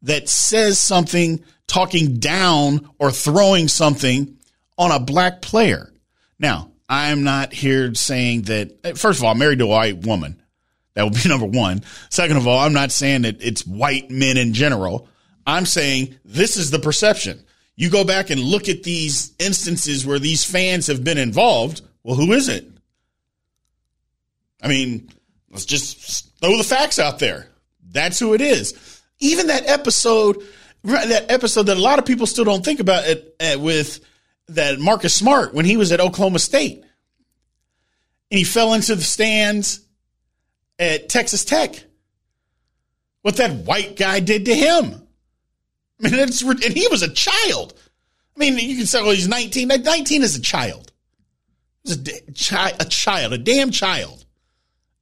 that 0.03 0.29
says 0.29 0.81
something, 0.81 1.43
talking 1.67 2.19
down 2.19 2.89
or 2.99 3.11
throwing 3.11 3.69
something 3.69 4.39
on 4.77 4.93
a 4.93 5.01
black 5.01 5.43
player. 5.43 5.93
Now, 6.39 6.71
I'm 6.89 7.25
not 7.25 7.53
here 7.53 7.95
saying 7.95 8.43
that, 8.43 8.97
first 8.97 9.19
of 9.19 9.25
all, 9.25 9.33
I'm 9.33 9.39
married 9.39 9.59
to 9.59 9.65
a 9.65 9.69
white 9.69 10.07
woman. 10.07 10.41
That 10.95 11.05
would 11.05 11.15
be 11.15 11.21
number 11.29 11.47
one. 11.47 11.83
Second 12.11 12.37
of 12.37 12.47
all, 12.47 12.61
I'm 12.61 12.73
not 12.73 12.93
saying 12.93 13.23
that 13.23 13.43
it's 13.43 13.67
white 13.67 14.11
men 14.11 14.37
in 14.37 14.55
general. 14.55 15.09
I'm 15.47 15.67
saying 15.67 16.17
this 16.25 16.57
is 16.57 16.71
the 16.71 16.79
perception 16.79 17.45
you 17.79 17.91
go 17.91 18.03
back 18.03 18.31
and 18.31 18.41
look 18.41 18.69
at 18.69 18.83
these 18.83 19.33
instances 19.39 20.05
where 20.05 20.19
these 20.19 20.45
fans 20.45 20.89
have 20.89 21.05
been 21.05 21.17
involved. 21.17 21.81
Well, 22.03 22.17
who 22.17 22.33
is 22.33 22.49
it? 22.49 22.69
I 24.61 24.67
mean, 24.67 25.09
let's 25.49 25.65
just 25.65 26.37
throw 26.41 26.59
the 26.59 26.65
facts 26.65 26.99
out 26.99 27.21
there. 27.21 27.47
That's 27.89 28.19
who 28.19 28.35
it 28.35 28.41
is. 28.41 29.01
Even 29.21 29.47
that 29.47 29.69
episode, 29.69 30.43
that 30.83 31.31
episode 31.31 31.67
that 31.67 31.77
a 31.77 31.81
lot 31.81 32.01
of 32.01 32.05
people 32.05 32.27
still 32.27 32.45
don't 32.45 32.65
think 32.65 32.81
about 32.81 33.07
it 33.07 33.37
eh, 33.39 33.55
with 33.55 34.01
that 34.49 34.81
Marcus 34.81 35.15
Smart 35.15 35.55
when 35.55 35.65
he 35.65 35.77
was 35.77 35.93
at 35.93 36.01
Oklahoma 36.01 36.41
State. 36.41 36.83
And 38.33 38.39
he 38.39 38.43
fell 38.43 38.75
into 38.75 38.97
the 38.97 39.05
stands 39.05 39.87
at 40.81 41.09
Texas 41.09 41.45
Tech. 41.45 41.77
What 43.23 43.37
that 43.37 43.55
white 43.55 43.95
guy 43.95 44.19
did 44.19 44.47
to 44.47 44.55
him. 44.57 45.08
I 46.03 46.11
mean, 46.11 46.21
it's, 46.21 46.43
and 46.43 46.63
he 46.63 46.87
was 46.89 47.03
a 47.03 47.13
child. 47.13 47.75
I 48.37 48.39
mean, 48.39 48.57
you 48.59 48.77
can 48.77 48.87
say, 48.87 49.03
well, 49.03 49.11
he's 49.11 49.29
19. 49.29 49.69
19 49.69 50.23
is 50.23 50.37
a 50.37 50.41
child. 50.41 50.93
He's 51.83 51.97
a, 51.97 52.21
chi- 52.33 52.77
a 52.79 52.85
child, 52.85 53.33
a 53.33 53.39
damn 53.39 53.71
child. 53.71 54.25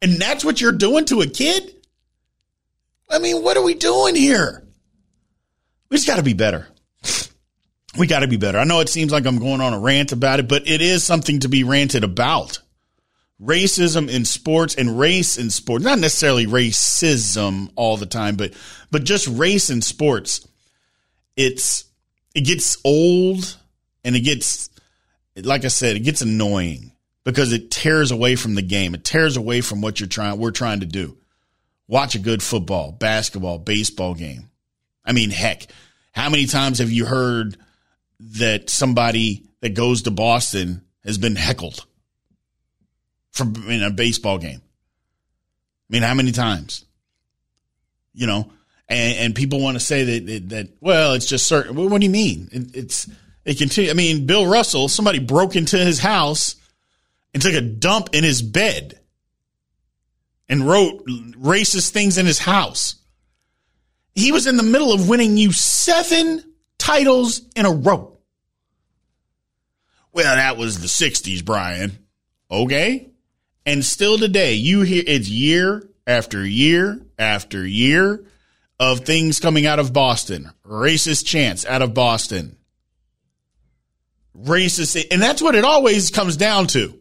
And 0.01 0.15
that's 0.15 0.45
what 0.45 0.61
you're 0.61 0.73
doing 0.73 1.05
to 1.07 1.21
a 1.21 1.27
kid? 1.27 1.75
I 3.11 3.19
mean, 3.19 3.43
what 3.43 3.57
are 3.57 3.63
we 3.63 3.75
doing 3.75 4.17
here? 4.17 4.67
We 5.91 5.97
just 5.97 6.07
got 6.07 6.17
to 6.17 6.23
be 6.23 6.33
better. 6.33 6.67
We 7.99 8.07
got 8.07 8.21
to 8.21 8.29
be 8.29 8.37
better. 8.37 8.59
I 8.59 8.65
know 8.65 8.81
it 8.81 8.89
seems 8.89 9.13
like 9.13 9.27
I'm 9.27 9.39
going 9.39 9.61
on 9.61 9.73
a 9.73 9.79
rant 9.79 10.13
about 10.13 10.41
it, 10.41 10.49
but 10.49 10.69
it 10.69 10.83
is 10.83 11.05
something 11.05 11.41
to 11.41 11.49
be 11.49 11.65
ranted 11.65 12.05
about. 12.05 12.59
Racism 13.41 14.11
in 14.11 14.25
sports 14.25 14.75
and 14.75 14.99
race 14.99 15.39
in 15.39 15.51
sports, 15.51 15.85
not 15.85 15.99
necessarily 15.99 16.47
racism 16.47 17.71
all 17.77 17.97
the 17.97 18.07
time, 18.07 18.37
but 18.37 18.55
but 18.91 19.05
just 19.05 19.29
race 19.29 19.69
in 19.69 19.83
sports 19.83 20.47
it's 21.37 21.85
it 22.35 22.43
gets 22.43 22.79
old 22.85 23.57
and 24.05 24.17
it 24.17 24.21
gets 24.21 24.71
like 25.37 25.65
I 25.65 25.69
said, 25.69 25.97
it 25.97 26.01
gets 26.01 26.23
annoying 26.23 26.93
because 27.25 27.53
it 27.53 27.71
tears 27.71 28.11
away 28.11 28.37
from 28.37 28.55
the 28.55 28.63
game. 28.63 28.95
It 28.95 29.05
tears 29.05 29.37
away 29.37 29.61
from 29.61 29.81
what 29.81 30.01
you're 30.01 30.09
trying 30.09 30.39
we're 30.39 30.51
trying 30.51 30.81
to 30.81 30.87
do. 30.87 31.17
Watch 31.89 32.15
a 32.15 32.19
good 32.19 32.43
football, 32.43 32.91
basketball, 32.93 33.59
baseball 33.59 34.15
game. 34.15 34.51
I 35.05 35.13
mean, 35.13 35.31
heck, 35.31 35.67
how 36.13 36.31
many 36.31 36.47
times 36.47 36.79
have 36.79 36.91
you 36.91 37.07
heard 37.07 37.57
that 38.19 38.71
somebody 38.71 39.45
that 39.61 39.75
goes 39.75 40.03
to 40.03 40.11
Boston 40.11 40.83
has 41.05 41.19
been 41.19 41.37
heckled 41.37 41.85
from 43.31 43.55
in 43.69 43.83
a 43.83 43.91
baseball 43.91 44.39
game? 44.39 44.63
I 44.63 45.93
mean, 45.93 46.03
how 46.03 46.15
many 46.15 46.33
times? 46.33 46.85
You 48.15 48.27
know, 48.27 48.51
and, 48.89 49.19
and 49.19 49.35
people 49.35 49.61
want 49.61 49.77
to 49.77 49.81
say 49.85 50.21
that 50.21 50.49
that 50.51 50.69
well, 50.81 51.15
it's 51.15 51.27
just 51.27 51.47
certain. 51.47 51.75
What 51.75 52.01
do 52.01 52.07
you 52.07 52.11
mean? 52.11 52.49
It, 52.53 52.77
it's 52.77 53.11
it 53.45 53.59
continue. 53.59 53.91
I 53.91 53.95
mean, 53.95 54.27
Bill 54.27 54.47
Russell, 54.47 54.89
somebody 54.89 55.19
broke 55.19 55.57
into 55.57 55.79
his 55.79 55.99
house 55.99 56.57
and 57.33 57.43
took 57.43 57.55
a 57.55 57.61
dump 57.61 58.11
in 58.13 58.25
his 58.25 58.43
bed 58.43 59.01
and 60.49 60.67
wrote 60.67 61.05
racist 61.07 61.91
things 61.91 62.19
in 62.19 62.27
his 62.27 62.39
house. 62.39 62.97
He 64.15 64.33
was 64.33 64.47
in 64.47 64.57
the 64.57 64.63
middle 64.63 64.93
of 64.93 65.09
winning 65.09 65.37
you 65.37 65.53
seven 65.53 66.43
titles 66.79 67.43
in 67.55 67.67
a 67.67 67.71
row. 67.71 68.17
Well, 70.13 70.35
that 70.35 70.57
was 70.57 70.81
the 70.81 70.87
60s, 70.87 71.45
Brian. 71.45 71.99
Okay. 72.51 73.11
And 73.67 73.85
still 73.85 74.17
today, 74.17 74.55
you 74.55 74.81
hear 74.83 75.05
it's 75.07 75.29
year 75.29 75.87
after 76.07 76.45
year 76.47 77.05
after 77.19 77.67
year 77.67 78.25
of 78.79 79.01
things 79.01 79.41
coming 79.41 79.67
out 79.67 79.79
of 79.79 79.93
Boston. 79.93 80.51
Racist 80.65 81.25
chants 81.25 81.65
out 81.65 81.83
of 81.83 81.95
Boston. 81.95 82.57
Racist. 84.37 85.07
And 85.11 85.23
that's 85.23 85.41
what 85.41 85.55
it 85.55 85.65
always 85.65 86.11
comes 86.11 86.37
down 86.37 86.67
to. 86.69 86.99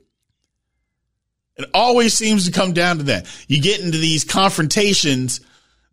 It 1.58 1.70
always 1.74 2.14
seems 2.14 2.46
to 2.46 2.52
come 2.52 2.74
down 2.74 2.98
to 2.98 3.04
that. 3.04 3.28
You 3.48 3.62
get 3.62 3.80
into 3.80 3.98
these 3.98 4.24
confrontations, 4.24 5.40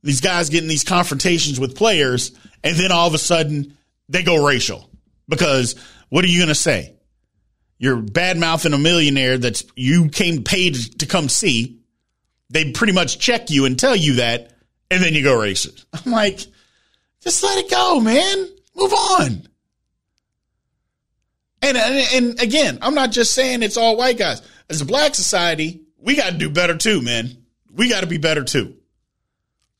these 0.03 0.21
guys 0.21 0.51
get 0.51 0.63
in 0.63 0.69
these 0.69 0.85
confrontations 0.85 1.61
with 1.61 1.77
players, 1.77 2.33
and 2.65 2.77
then 2.77 2.91
all 2.91 3.07
of 3.07 3.15
a 3.15 3.19
sudden 3.19 3.77
they 4.09 4.23
go 4.23 4.45
racial. 4.45 4.91
Because 5.29 5.77
what 6.09 6.25
are 6.25 6.29
you 6.29 6.39
going 6.39 6.49
to 6.49 6.55
say? 6.55 6.95
You're 7.79 7.97
bad 7.97 8.39
mouthing 8.39 8.73
a 8.73 8.79
millionaire 8.79 9.39
that 9.39 9.63
you 9.77 10.09
came 10.09 10.45
paid 10.45 10.75
to 10.99 11.07
come 11.07 11.29
see. 11.29 11.81
They 12.51 12.71
pretty 12.73 12.93
much 12.93 13.19
check 13.19 13.51
you 13.51 13.65
and 13.65 13.79
tell 13.79 13.97
you 13.97 14.15
that, 14.17 14.52
and 14.93 15.03
then 15.03 15.15
you 15.15 15.23
go 15.23 15.37
racist. 15.37 15.87
I'm 15.93 16.13
like, 16.13 16.41
just 17.21 17.43
let 17.43 17.65
it 17.65 17.71
go, 17.71 17.99
man. 17.99 18.49
Move 18.77 18.93
on. 18.93 19.49
And, 21.63 21.77
and, 21.77 22.15
and 22.15 22.43
again, 22.43 22.79
I'm 22.83 22.95
not 22.95 23.13
just 23.13 23.33
saying 23.33 23.63
it's 23.63 23.77
all 23.77 23.97
white 23.97 24.19
guys. 24.19 24.43
As 24.69 24.81
a 24.81 24.85
black 24.85 25.15
society, 25.15 25.83
we 25.99 26.17
got 26.17 26.33
to 26.33 26.39
do 26.39 26.51
better 26.51 26.77
too, 26.77 27.01
man. 27.01 27.31
We 27.71 27.89
got 27.89 28.01
to 28.01 28.07
be 28.07 28.19
better 28.19 28.45
too. 28.45 28.77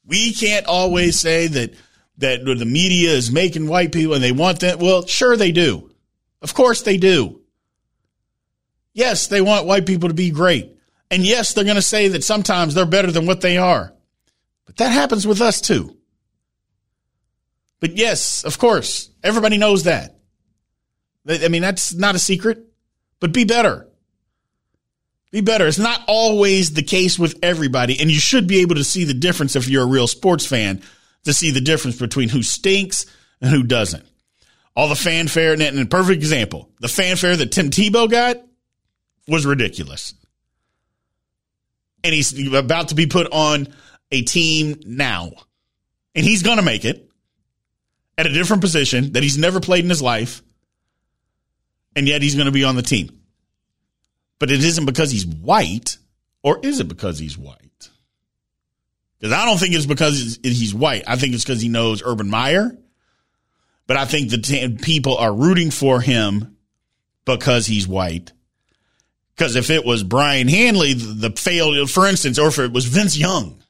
We 0.07 0.33
can't 0.33 0.67
always 0.67 1.21
say 1.21 1.47
that 1.49 1.75
that 2.19 2.45
the 2.45 2.65
media 2.65 3.11
is 3.11 3.33
making 3.33 3.67
white 3.67 3.91
people 3.93 4.15
and 4.15 4.23
they 4.23 4.33
want 4.33 4.61
that. 4.61 4.79
Well, 4.79 5.07
sure 5.07 5.37
they 5.37 5.51
do. 5.51 5.91
Of 6.41 6.55
course 6.55 6.83
they 6.83 6.97
do. 6.97 7.41
Yes, 8.93 9.27
they 9.27 9.41
want 9.41 9.67
white 9.67 9.87
people 9.87 10.09
to 10.09 10.15
be 10.15 10.31
great. 10.31 10.77
And 11.11 11.25
yes, 11.25 11.53
they're 11.53 11.65
going 11.65 11.77
to 11.77 11.83
say 11.83 12.09
that 12.09 12.23
sometimes 12.23 12.75
they're 12.75 12.87
better 12.87 13.11
than 13.11 13.27
what 13.27 13.41
they 13.41 13.57
are. 13.57 13.93
But 14.67 14.77
that 14.77 14.93
happens 14.93 15.27
with 15.27 15.41
us 15.41 15.61
too. 15.61 15.97
But 17.81 17.97
yes, 17.97 18.45
of 18.45 18.59
course, 18.59 19.11
everybody 19.25 19.59
knows 19.59 19.85
that. 19.85 20.17
I 21.29 21.49
mean, 21.49 21.63
that's 21.63 21.95
not 21.95 22.15
a 22.15 22.19
secret, 22.19 22.65
but 23.21 23.33
be 23.33 23.45
better. 23.45 23.89
Be 25.33 25.41
better. 25.41 25.67
It's 25.67 25.79
not 25.79 26.03
always 26.07 26.75
the 26.75 26.83
case 26.83 27.19
with 27.19 27.39
everybody, 27.43 27.99
and 28.01 28.11
you 28.11 28.21
should 28.21 28.47
be 28.47 28.61
able 28.61 28.75
to 28.75 28.85
see 28.85 29.05
the 29.05 29.15
difference 29.15 29.57
if 29.57 29.69
you're 29.69 29.85
a 29.85 29.87
real 29.87 30.07
sports 30.07 30.45
fan 30.45 30.83
to 31.25 31.33
see 31.33 31.51
the 31.51 31.61
difference 31.61 31.99
between 31.99 32.29
who 32.29 32.43
stinks 32.43 33.07
and 33.41 33.51
who 33.51 33.63
doesn't. 33.63 34.05
All 34.77 34.89
the 34.89 34.95
fanfare, 34.95 35.53
and 35.53 35.63
a 35.63 35.87
perfect 35.87 36.17
example, 36.17 36.71
the 36.81 36.89
fanfare 36.89 37.37
that 37.37 37.53
Tim 37.53 37.71
Tebow 37.71 38.11
got 38.11 38.37
was 39.27 39.47
ridiculous. 39.47 40.15
And 42.05 42.15
he's 42.15 42.53
about 42.55 42.89
to 42.89 42.95
be 42.95 43.07
put 43.07 43.29
on 43.33 43.69
a 44.13 44.23
team 44.23 44.81
now. 44.87 45.33
And 46.15 46.25
he's 46.25 46.43
going 46.43 46.59
to 46.59 46.63
make 46.63 46.85
it 46.85 47.11
at 48.17 48.27
a 48.27 48.33
different 48.33 48.63
position 48.63 49.13
that 49.13 49.23
he's 49.23 49.39
never 49.39 49.59
played 49.59 49.83
in 49.83 49.91
his 49.91 50.03
life 50.03 50.43
and 51.97 52.07
yet 52.07 52.23
he's 52.23 52.35
going 52.35 52.47
to 52.47 52.53
be 52.53 52.65
on 52.65 52.77
the 52.77 52.83
team. 52.83 53.19
But 54.39 54.51
it 54.51 54.63
isn't 54.63 54.87
because 54.87 55.11
he's 55.11 55.27
white, 55.27 55.99
or 56.43 56.59
is 56.63 56.81
it 56.81 56.89
because 56.89 57.19
he's 57.19 57.39
white? 57.39 57.91
Because 59.19 59.33
I 59.33 59.45
don't 59.45 59.59
think 59.59 59.75
it's 59.75 59.87
because 59.87 60.39
he's 60.43 60.75
white. 60.75 61.05
I 61.07 61.17
think 61.17 61.35
it's 61.35 61.45
because 61.45 61.61
he 61.61 61.69
knows 61.69 62.03
Urban 62.05 62.29
Meyer. 62.29 62.77
But 63.87 63.97
I 63.97 64.05
think 64.05 64.31
the 64.31 64.39
t- 64.39 64.77
people 64.83 65.17
are 65.17 65.33
rooting 65.33 65.71
for 65.71 66.01
him 66.01 66.57
because 67.25 67.67
he's 67.67 67.87
white. 67.87 68.33
Because 69.37 69.55
if 69.55 69.71
it 69.71 69.85
was 69.85 70.03
Brian 70.03 70.49
Hanley, 70.49 70.95
the, 70.95 71.29
the 71.29 71.37
failed, 71.37 71.91
for 71.91 72.07
instance, 72.07 72.39
or 72.39 72.49
if 72.49 72.59
it 72.59 72.73
was 72.73 72.87
Vince 72.87 73.17
Young, 73.17 73.62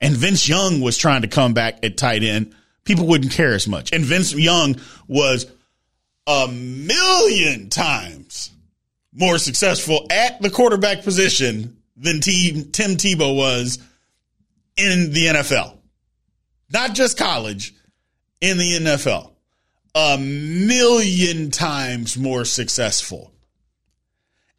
and 0.00 0.16
Vince 0.16 0.48
Young 0.48 0.80
was 0.80 0.96
trying 0.96 1.22
to 1.22 1.28
come 1.28 1.54
back 1.54 1.84
at 1.84 1.96
tight 1.96 2.22
end, 2.22 2.54
people 2.84 3.06
wouldn't 3.06 3.32
care 3.32 3.54
as 3.54 3.66
much. 3.68 3.92
And 3.92 4.04
Vince 4.04 4.34
Young 4.34 4.76
was 5.06 5.46
a 6.26 6.48
million 6.48 7.68
times 7.70 8.50
more 9.12 9.38
successful 9.38 10.06
at 10.10 10.40
the 10.40 10.50
quarterback 10.50 11.02
position 11.02 11.76
than 11.96 12.20
Tim 12.20 12.96
Tebow 12.96 13.36
was 13.36 13.78
in 14.76 15.12
the 15.12 15.26
NFL. 15.26 15.76
Not 16.70 16.94
just 16.94 17.18
college, 17.18 17.74
in 18.40 18.58
the 18.58 18.78
NFL. 18.78 19.32
A 19.94 20.18
million 20.18 21.50
times 21.50 22.16
more 22.16 22.44
successful. 22.44 23.32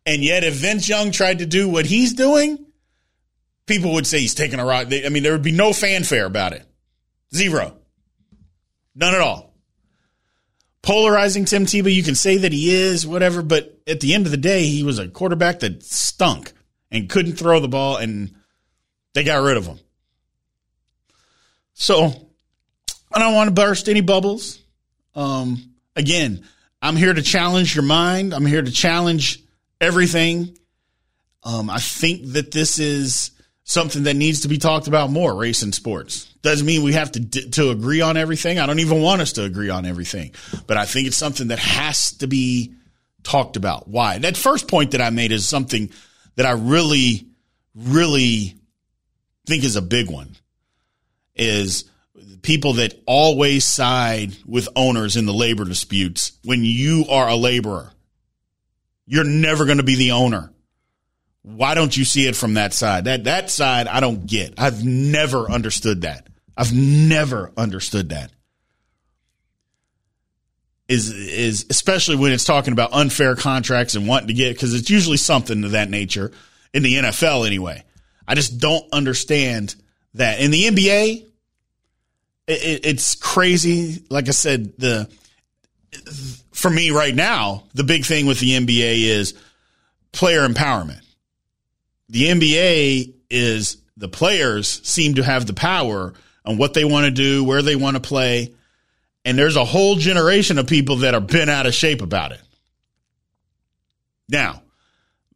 And 0.05 0.23
yet, 0.23 0.43
if 0.43 0.55
Vince 0.55 0.89
Young 0.89 1.11
tried 1.11 1.39
to 1.39 1.45
do 1.45 1.69
what 1.69 1.85
he's 1.85 2.13
doing, 2.13 2.65
people 3.69 3.93
would 3.93 4.05
say 4.05 4.19
he's 4.19 4.35
taking 4.35 4.59
a 4.59 4.65
ride. 4.65 4.93
I 4.93 5.07
mean, 5.07 5.23
there 5.23 5.31
would 5.31 5.43
be 5.43 5.53
no 5.53 5.71
fanfare 5.71 6.25
about 6.25 6.51
it. 6.51 6.65
Zero. 7.33 7.77
None 8.95 9.15
at 9.15 9.21
all 9.21 9.49
polarizing 10.81 11.45
Tim 11.45 11.65
Tebow. 11.65 11.93
You 11.93 12.03
can 12.03 12.15
say 12.15 12.37
that 12.37 12.51
he 12.51 12.73
is, 12.73 13.05
whatever, 13.05 13.41
but 13.41 13.79
at 13.87 13.99
the 13.99 14.13
end 14.13 14.25
of 14.25 14.31
the 14.31 14.37
day, 14.37 14.65
he 14.65 14.83
was 14.83 14.99
a 14.99 15.07
quarterback 15.07 15.59
that 15.59 15.83
stunk 15.83 16.51
and 16.91 17.09
couldn't 17.09 17.33
throw 17.33 17.59
the 17.59 17.67
ball, 17.67 17.97
and 17.97 18.35
they 19.13 19.23
got 19.23 19.43
rid 19.43 19.57
of 19.57 19.65
him. 19.65 19.79
So 21.73 22.11
I 23.13 23.19
don't 23.19 23.35
want 23.35 23.49
to 23.49 23.53
burst 23.53 23.87
any 23.87 24.01
bubbles. 24.01 24.59
Um, 25.15 25.73
again, 25.95 26.43
I'm 26.81 26.95
here 26.95 27.13
to 27.13 27.21
challenge 27.21 27.75
your 27.75 27.85
mind. 27.85 28.33
I'm 28.33 28.45
here 28.45 28.61
to 28.61 28.71
challenge 28.71 29.43
everything. 29.79 30.57
Um, 31.43 31.69
I 31.69 31.77
think 31.77 32.33
that 32.33 32.51
this 32.51 32.79
is 32.79 33.31
something 33.69 34.03
that 34.03 34.15
needs 34.15 34.41
to 34.41 34.47
be 34.47 34.57
talked 34.57 34.87
about 34.87 35.11
more 35.11 35.35
race 35.35 35.61
in 35.61 35.71
sports. 35.71 36.25
Doesn't 36.41 36.65
mean 36.65 36.81
we 36.81 36.93
have 36.93 37.11
to 37.11 37.21
to 37.51 37.69
agree 37.69 38.01
on 38.01 38.17
everything. 38.17 38.57
I 38.57 38.65
don't 38.65 38.79
even 38.79 39.03
want 39.03 39.21
us 39.21 39.33
to 39.33 39.43
agree 39.43 39.69
on 39.69 39.85
everything. 39.85 40.31
But 40.65 40.77
i 40.77 40.85
think 40.85 41.07
it's 41.07 41.17
something 41.17 41.49
that 41.49 41.59
has 41.59 42.13
to 42.13 42.27
be 42.27 42.73
talked 43.21 43.57
about. 43.57 43.87
Why? 43.87 44.17
That 44.17 44.37
first 44.37 44.67
point 44.67 44.91
that 44.91 45.01
i 45.01 45.11
made 45.11 45.31
is 45.31 45.47
something 45.47 45.91
that 46.35 46.47
i 46.47 46.51
really 46.51 47.27
really 47.75 48.55
think 49.45 49.63
is 49.63 49.75
a 49.75 49.81
big 49.81 50.09
one 50.09 50.35
is 51.35 51.85
people 52.41 52.73
that 52.73 52.99
always 53.05 53.65
side 53.65 54.35
with 54.47 54.67
owners 54.75 55.15
in 55.15 55.25
the 55.25 55.33
labor 55.33 55.63
disputes. 55.63 56.31
When 56.43 56.63
you 56.63 57.05
are 57.09 57.27
a 57.27 57.35
laborer 57.35 57.91
you're 59.05 59.23
never 59.23 59.65
going 59.65 59.77
to 59.77 59.83
be 59.83 59.95
the 59.95 60.11
owner 60.11 60.51
why 61.55 61.73
don't 61.73 61.95
you 61.95 62.05
see 62.05 62.27
it 62.27 62.35
from 62.35 62.55
that 62.55 62.73
side? 62.73 63.05
That 63.05 63.25
that 63.25 63.49
side 63.49 63.87
I 63.87 63.99
don't 63.99 64.25
get. 64.25 64.55
I've 64.57 64.83
never 64.83 65.49
understood 65.49 66.01
that. 66.01 66.27
I've 66.55 66.73
never 66.73 67.51
understood 67.57 68.09
that. 68.09 68.31
Is 70.87 71.11
is 71.11 71.65
especially 71.69 72.15
when 72.15 72.31
it's 72.31 72.45
talking 72.45 72.73
about 72.73 72.93
unfair 72.93 73.35
contracts 73.35 73.95
and 73.95 74.07
wanting 74.07 74.27
to 74.29 74.33
get 74.33 74.55
because 74.55 74.73
it's 74.73 74.89
usually 74.89 75.17
something 75.17 75.63
of 75.63 75.71
that 75.71 75.89
nature 75.89 76.31
in 76.73 76.83
the 76.83 76.95
NFL 76.95 77.45
anyway. 77.45 77.83
I 78.27 78.35
just 78.35 78.59
don't 78.59 78.85
understand 78.91 79.75
that 80.15 80.39
in 80.39 80.51
the 80.51 80.65
NBA. 80.65 81.25
It, 82.47 82.85
it's 82.85 83.15
crazy. 83.15 84.03
Like 84.09 84.27
I 84.27 84.31
said, 84.31 84.77
the 84.77 85.09
for 86.51 86.69
me 86.69 86.91
right 86.91 87.13
now, 87.13 87.63
the 87.73 87.83
big 87.83 88.05
thing 88.05 88.25
with 88.25 88.39
the 88.39 88.51
NBA 88.51 89.03
is 89.03 89.33
player 90.11 90.47
empowerment 90.47 91.01
the 92.09 92.23
NBA 92.25 93.13
is 93.29 93.77
the 93.95 94.09
players 94.09 94.81
seem 94.87 95.15
to 95.15 95.23
have 95.23 95.45
the 95.45 95.53
power 95.53 96.13
on 96.45 96.57
what 96.57 96.73
they 96.73 96.85
want 96.85 97.05
to 97.05 97.11
do, 97.11 97.43
where 97.43 97.61
they 97.61 97.75
want 97.75 97.95
to 97.95 98.01
play. 98.01 98.55
And 99.25 99.37
there's 99.37 99.55
a 99.55 99.65
whole 99.65 99.95
generation 99.95 100.57
of 100.57 100.67
people 100.67 100.97
that 100.97 101.13
are 101.13 101.21
bent 101.21 101.49
out 101.49 101.67
of 101.67 101.73
shape 101.73 102.01
about 102.01 102.31
it. 102.31 102.41
Now, 104.27 104.63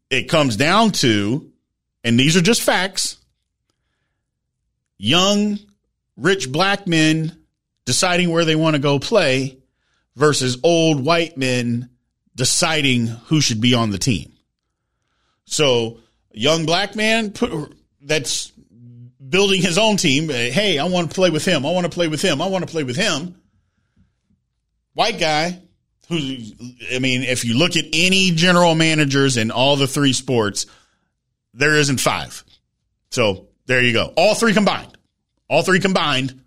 it 0.09 0.29
comes 0.29 0.55
down 0.55 0.91
to, 0.91 1.51
and 2.03 2.19
these 2.19 2.37
are 2.37 2.41
just 2.41 2.61
facts 2.61 3.17
young, 4.97 5.59
rich 6.15 6.51
black 6.51 6.87
men 6.87 7.37
deciding 7.85 8.29
where 8.31 8.45
they 8.45 8.55
want 8.55 8.75
to 8.75 8.81
go 8.81 8.99
play 8.99 9.57
versus 10.15 10.57
old 10.63 11.03
white 11.03 11.37
men 11.37 11.89
deciding 12.35 13.07
who 13.07 13.41
should 13.41 13.59
be 13.59 13.73
on 13.73 13.89
the 13.89 13.97
team. 13.97 14.31
So 15.45 15.99
young 16.33 16.65
black 16.65 16.95
man 16.95 17.33
that's 18.01 18.51
building 19.29 19.61
his 19.61 19.77
own 19.77 19.97
team. 19.97 20.29
Uh, 20.29 20.33
hey, 20.33 20.77
I 20.79 20.85
want 20.85 21.09
to 21.09 21.15
play 21.15 21.29
with 21.29 21.45
him. 21.45 21.65
I 21.65 21.71
want 21.71 21.85
to 21.85 21.91
play 21.91 22.07
with 22.07 22.21
him. 22.21 22.41
I 22.41 22.47
want 22.47 22.65
to 22.65 22.71
play 22.71 22.83
with 22.83 22.95
him. 22.95 23.35
White 24.93 25.19
guy 25.19 25.59
who, 26.09 26.17
I 26.93 26.99
mean, 26.99 27.23
if 27.23 27.45
you 27.45 27.57
look 27.57 27.75
at 27.75 27.85
any 27.93 28.31
general 28.31 28.75
managers 28.75 29.37
in 29.37 29.51
all 29.51 29.75
the 29.75 29.87
three 29.87 30.13
sports, 30.13 30.65
there 31.53 31.75
isn't 31.75 31.99
five. 31.99 32.43
So 33.09 33.47
there 33.65 33.81
you 33.81 33.93
go. 33.93 34.13
All 34.15 34.35
three 34.35 34.53
combined. 34.53 34.97
All 35.49 35.61
three 35.61 35.79
combined, 35.79 36.41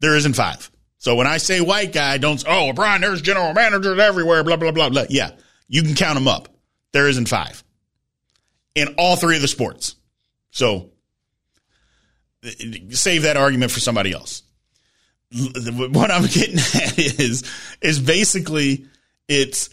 there 0.00 0.16
isn't 0.16 0.34
five. 0.34 0.70
So 0.98 1.14
when 1.14 1.26
I 1.26 1.38
say 1.38 1.60
white 1.60 1.92
guy, 1.92 2.18
don't 2.18 2.42
oh 2.46 2.72
Brian, 2.72 3.00
there's 3.00 3.22
general 3.22 3.54
managers 3.54 3.98
everywhere, 3.98 4.44
blah 4.44 4.56
blah 4.56 4.72
blah 4.72 4.90
blah. 4.90 5.04
Yeah, 5.08 5.30
you 5.68 5.82
can 5.82 5.94
count 5.94 6.14
them 6.14 6.28
up. 6.28 6.48
There 6.92 7.08
isn't 7.08 7.28
five 7.28 7.62
in 8.74 8.94
all 8.98 9.16
three 9.16 9.36
of 9.36 9.42
the 9.42 9.48
sports. 9.48 9.96
So 10.50 10.90
save 12.90 13.22
that 13.22 13.36
argument 13.36 13.70
for 13.70 13.80
somebody 13.80 14.12
else. 14.12 14.42
What 15.32 16.10
I'm 16.10 16.22
getting 16.26 16.58
at 16.58 16.98
is 16.98 17.44
is 17.80 18.00
basically 18.00 18.86
it's 19.28 19.70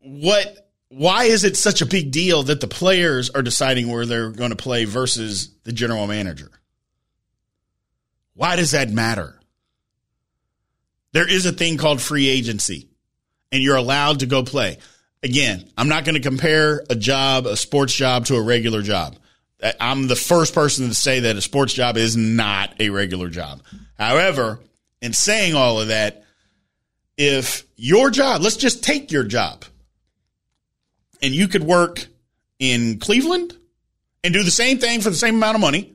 what 0.00 0.70
why 0.88 1.24
is 1.24 1.44
it 1.44 1.56
such 1.56 1.82
a 1.82 1.86
big 1.86 2.10
deal 2.10 2.42
that 2.44 2.60
the 2.60 2.66
players 2.66 3.30
are 3.30 3.42
deciding 3.42 3.88
where 3.88 4.06
they're 4.06 4.30
going 4.30 4.50
to 4.50 4.56
play 4.56 4.84
versus 4.84 5.50
the 5.64 5.72
general 5.72 6.06
manager? 6.06 6.50
Why 8.34 8.56
does 8.56 8.72
that 8.72 8.90
matter? 8.90 9.38
There 11.12 11.28
is 11.28 11.46
a 11.46 11.52
thing 11.52 11.76
called 11.76 12.00
free 12.00 12.28
agency, 12.28 12.88
and 13.52 13.62
you're 13.62 13.76
allowed 13.76 14.20
to 14.20 14.26
go 14.26 14.42
play. 14.42 14.78
Again, 15.22 15.68
I'm 15.76 15.88
not 15.88 16.04
going 16.04 16.14
to 16.14 16.20
compare 16.20 16.82
a 16.88 16.94
job, 16.94 17.46
a 17.46 17.56
sports 17.56 17.94
job, 17.94 18.26
to 18.26 18.36
a 18.36 18.42
regular 18.42 18.82
job. 18.82 19.16
I'm 19.78 20.06
the 20.06 20.16
first 20.16 20.54
person 20.54 20.88
to 20.88 20.94
say 20.94 21.20
that 21.20 21.36
a 21.36 21.42
sports 21.42 21.74
job 21.74 21.98
is 21.98 22.16
not 22.16 22.80
a 22.80 22.88
regular 22.88 23.28
job. 23.28 23.62
However, 23.98 24.60
in 25.02 25.12
saying 25.12 25.54
all 25.54 25.80
of 25.80 25.88
that, 25.88 26.24
if 27.18 27.64
your 27.76 28.08
job, 28.08 28.40
let's 28.40 28.56
just 28.56 28.82
take 28.82 29.12
your 29.12 29.24
job, 29.24 29.66
and 31.22 31.34
you 31.34 31.48
could 31.48 31.62
work 31.62 32.06
in 32.58 32.98
Cleveland 32.98 33.54
and 34.24 34.32
do 34.32 34.42
the 34.42 34.50
same 34.50 34.78
thing 34.78 35.02
for 35.02 35.10
the 35.10 35.16
same 35.16 35.34
amount 35.34 35.56
of 35.56 35.60
money, 35.60 35.92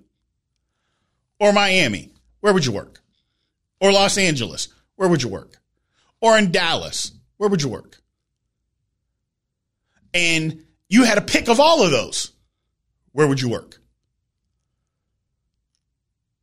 or 1.40 1.52
Miami, 1.52 2.12
where 2.42 2.54
would 2.54 2.66
you 2.66 2.72
work? 2.72 3.02
Or 3.82 3.92
Los 3.92 4.20
Angeles, 4.20 4.68
where 4.98 5.10
would 5.10 5.24
you 5.24 5.30
work? 5.30 5.58
Or 6.22 6.38
in 6.38 6.52
Dallas, 6.52 7.12
where 7.38 7.50
would 7.50 7.64
you 7.64 7.70
work? 7.70 7.98
And 10.16 10.66
you 10.90 11.04
had 11.04 11.20
a 11.20 11.22
pick 11.22 11.48
of 11.50 11.60
all 11.60 11.84
of 11.84 11.92
those. 11.92 12.32
Where 13.12 13.28
would 13.28 13.40
you 13.40 13.50
work? 13.50 13.78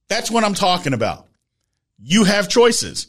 That's 0.09 0.31
what 0.31 0.45
I'm 0.45 0.55
talking 0.55 0.93
about. 0.93 1.27
You 1.99 2.25
have 2.25 2.49
choices. 2.49 3.09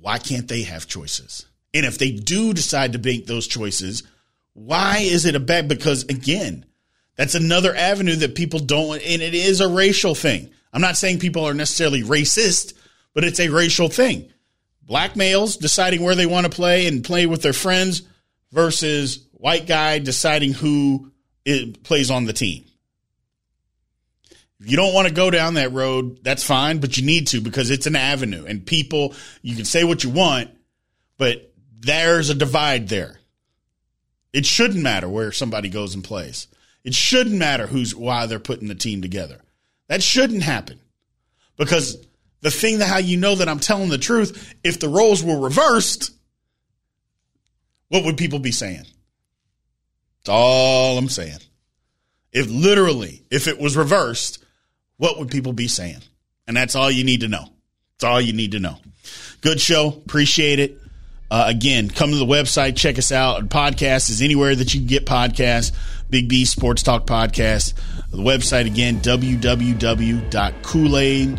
Why 0.00 0.18
can't 0.18 0.46
they 0.46 0.62
have 0.62 0.86
choices? 0.86 1.46
And 1.74 1.84
if 1.84 1.98
they 1.98 2.12
do 2.12 2.52
decide 2.52 2.92
to 2.92 2.98
make 2.98 3.26
those 3.26 3.48
choices, 3.48 4.04
why 4.52 4.98
is 5.00 5.24
it 5.24 5.34
a 5.34 5.40
bad? 5.40 5.66
Because 5.66 6.04
again, 6.04 6.64
that's 7.16 7.34
another 7.34 7.74
avenue 7.74 8.16
that 8.16 8.34
people 8.34 8.60
don't, 8.60 9.00
and 9.02 9.22
it 9.22 9.34
is 9.34 9.60
a 9.60 9.68
racial 9.68 10.14
thing. 10.14 10.50
I'm 10.72 10.80
not 10.80 10.96
saying 10.96 11.18
people 11.18 11.44
are 11.44 11.54
necessarily 11.54 12.02
racist, 12.02 12.74
but 13.14 13.24
it's 13.24 13.40
a 13.40 13.48
racial 13.48 13.88
thing 13.88 14.30
black 14.86 15.16
males 15.16 15.56
deciding 15.56 16.02
where 16.02 16.14
they 16.14 16.26
want 16.26 16.44
to 16.44 16.56
play 16.56 16.86
and 16.86 17.04
play 17.04 17.26
with 17.26 17.42
their 17.42 17.52
friends 17.52 18.02
versus 18.52 19.25
white 19.38 19.66
guy 19.66 19.98
deciding 19.98 20.52
who 20.52 21.12
plays 21.84 22.10
on 22.10 22.24
the 22.24 22.32
team. 22.32 22.64
If 24.58 24.70
you 24.70 24.76
don't 24.76 24.94
want 24.94 25.06
to 25.06 25.14
go 25.14 25.30
down 25.30 25.54
that 25.54 25.72
road, 25.72 26.20
that's 26.22 26.42
fine, 26.42 26.78
but 26.78 26.96
you 26.96 27.04
need 27.04 27.28
to 27.28 27.40
because 27.40 27.70
it's 27.70 27.86
an 27.86 27.96
avenue 27.96 28.46
and 28.46 28.64
people, 28.64 29.14
you 29.42 29.54
can 29.54 29.66
say 29.66 29.84
what 29.84 30.02
you 30.02 30.10
want, 30.10 30.50
but 31.18 31.52
there's 31.78 32.30
a 32.30 32.34
divide 32.34 32.88
there. 32.88 33.20
It 34.32 34.46
shouldn't 34.46 34.82
matter 34.82 35.08
where 35.08 35.30
somebody 35.30 35.68
goes 35.68 35.94
and 35.94 36.02
plays. 36.02 36.48
It 36.84 36.94
shouldn't 36.94 37.36
matter 37.36 37.66
who's 37.66 37.94
why 37.94 38.26
they're 38.26 38.38
putting 38.38 38.68
the 38.68 38.74
team 38.74 39.02
together. 39.02 39.42
That 39.88 40.02
shouldn't 40.02 40.42
happen 40.42 40.80
because 41.56 41.98
the 42.40 42.50
thing 42.50 42.78
that 42.78 42.86
how 42.86 42.98
you 42.98 43.18
know 43.18 43.34
that 43.34 43.48
I'm 43.48 43.60
telling 43.60 43.90
the 43.90 43.98
truth, 43.98 44.54
if 44.64 44.80
the 44.80 44.88
roles 44.88 45.22
were 45.22 45.38
reversed, 45.38 46.12
what 47.88 48.04
would 48.04 48.16
people 48.16 48.38
be 48.38 48.52
saying? 48.52 48.86
That's 50.26 50.34
all 50.34 50.98
I'm 50.98 51.08
saying. 51.08 51.38
If 52.32 52.48
literally, 52.48 53.22
if 53.30 53.46
it 53.46 53.60
was 53.60 53.76
reversed, 53.76 54.44
what 54.96 55.20
would 55.20 55.30
people 55.30 55.52
be 55.52 55.68
saying? 55.68 56.00
And 56.48 56.56
that's 56.56 56.74
all 56.74 56.90
you 56.90 57.04
need 57.04 57.20
to 57.20 57.28
know. 57.28 57.44
That's 57.92 58.10
all 58.10 58.20
you 58.20 58.32
need 58.32 58.50
to 58.52 58.58
know. 58.58 58.78
Good 59.40 59.60
show. 59.60 59.86
Appreciate 59.86 60.58
it. 60.58 60.80
Uh, 61.30 61.44
again, 61.46 61.88
come 61.88 62.10
to 62.10 62.16
the 62.16 62.26
website, 62.26 62.74
check 62.76 62.98
us 62.98 63.12
out. 63.12 63.48
Podcast 63.50 64.10
is 64.10 64.20
anywhere 64.20 64.56
that 64.56 64.74
you 64.74 64.80
can 64.80 64.88
get 64.88 65.06
podcasts. 65.06 65.70
Big 66.10 66.28
B 66.28 66.44
Sports 66.44 66.82
Talk 66.82 67.06
Podcast. 67.06 67.74
The 68.10 68.16
website 68.16 68.66
again, 68.66 69.00
www.koolaid, 69.00 69.42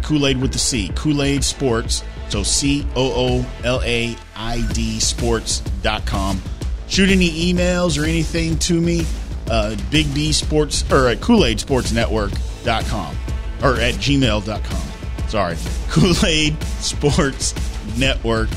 Kool-Aid 0.04 0.42
with 0.42 0.54
the 0.54 0.60
C, 0.60 0.90
Kool-Aid 0.96 1.44
Sports. 1.44 2.06
So 2.30 2.42
C 2.42 2.88
O 2.96 3.12
O 3.12 3.46
L 3.66 3.82
A 3.84 4.16
I 4.38 4.66
D 4.72 5.02
sports.com. 5.02 6.42
Shoot 6.88 7.10
any 7.10 7.54
emails 7.54 8.02
or 8.02 8.06
anything 8.06 8.58
to 8.60 8.80
me, 8.80 9.06
uh, 9.50 9.76
Big 9.92 10.14
B 10.14 10.32
Sports 10.32 10.90
or 10.92 11.08
at 11.08 11.22
Kool-Aid 11.22 11.60
Sports 11.60 11.92
Network.com 11.92 13.16
or 13.64 13.76
at 13.80 13.96
gmail.com. 13.96 15.30
Sorry, 15.30 15.58
Kool-Aid 15.90 16.62
Sports 16.80 17.54
Network 17.98 18.50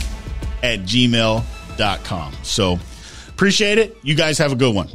at 0.62 0.80
gmail.com. 0.80 2.32
So 2.42 2.78
appreciate 3.28 3.78
it. 3.78 3.98
You 4.02 4.14
guys 4.14 4.38
have 4.38 4.52
a 4.52 4.56
good 4.56 4.74
one. 4.74 4.88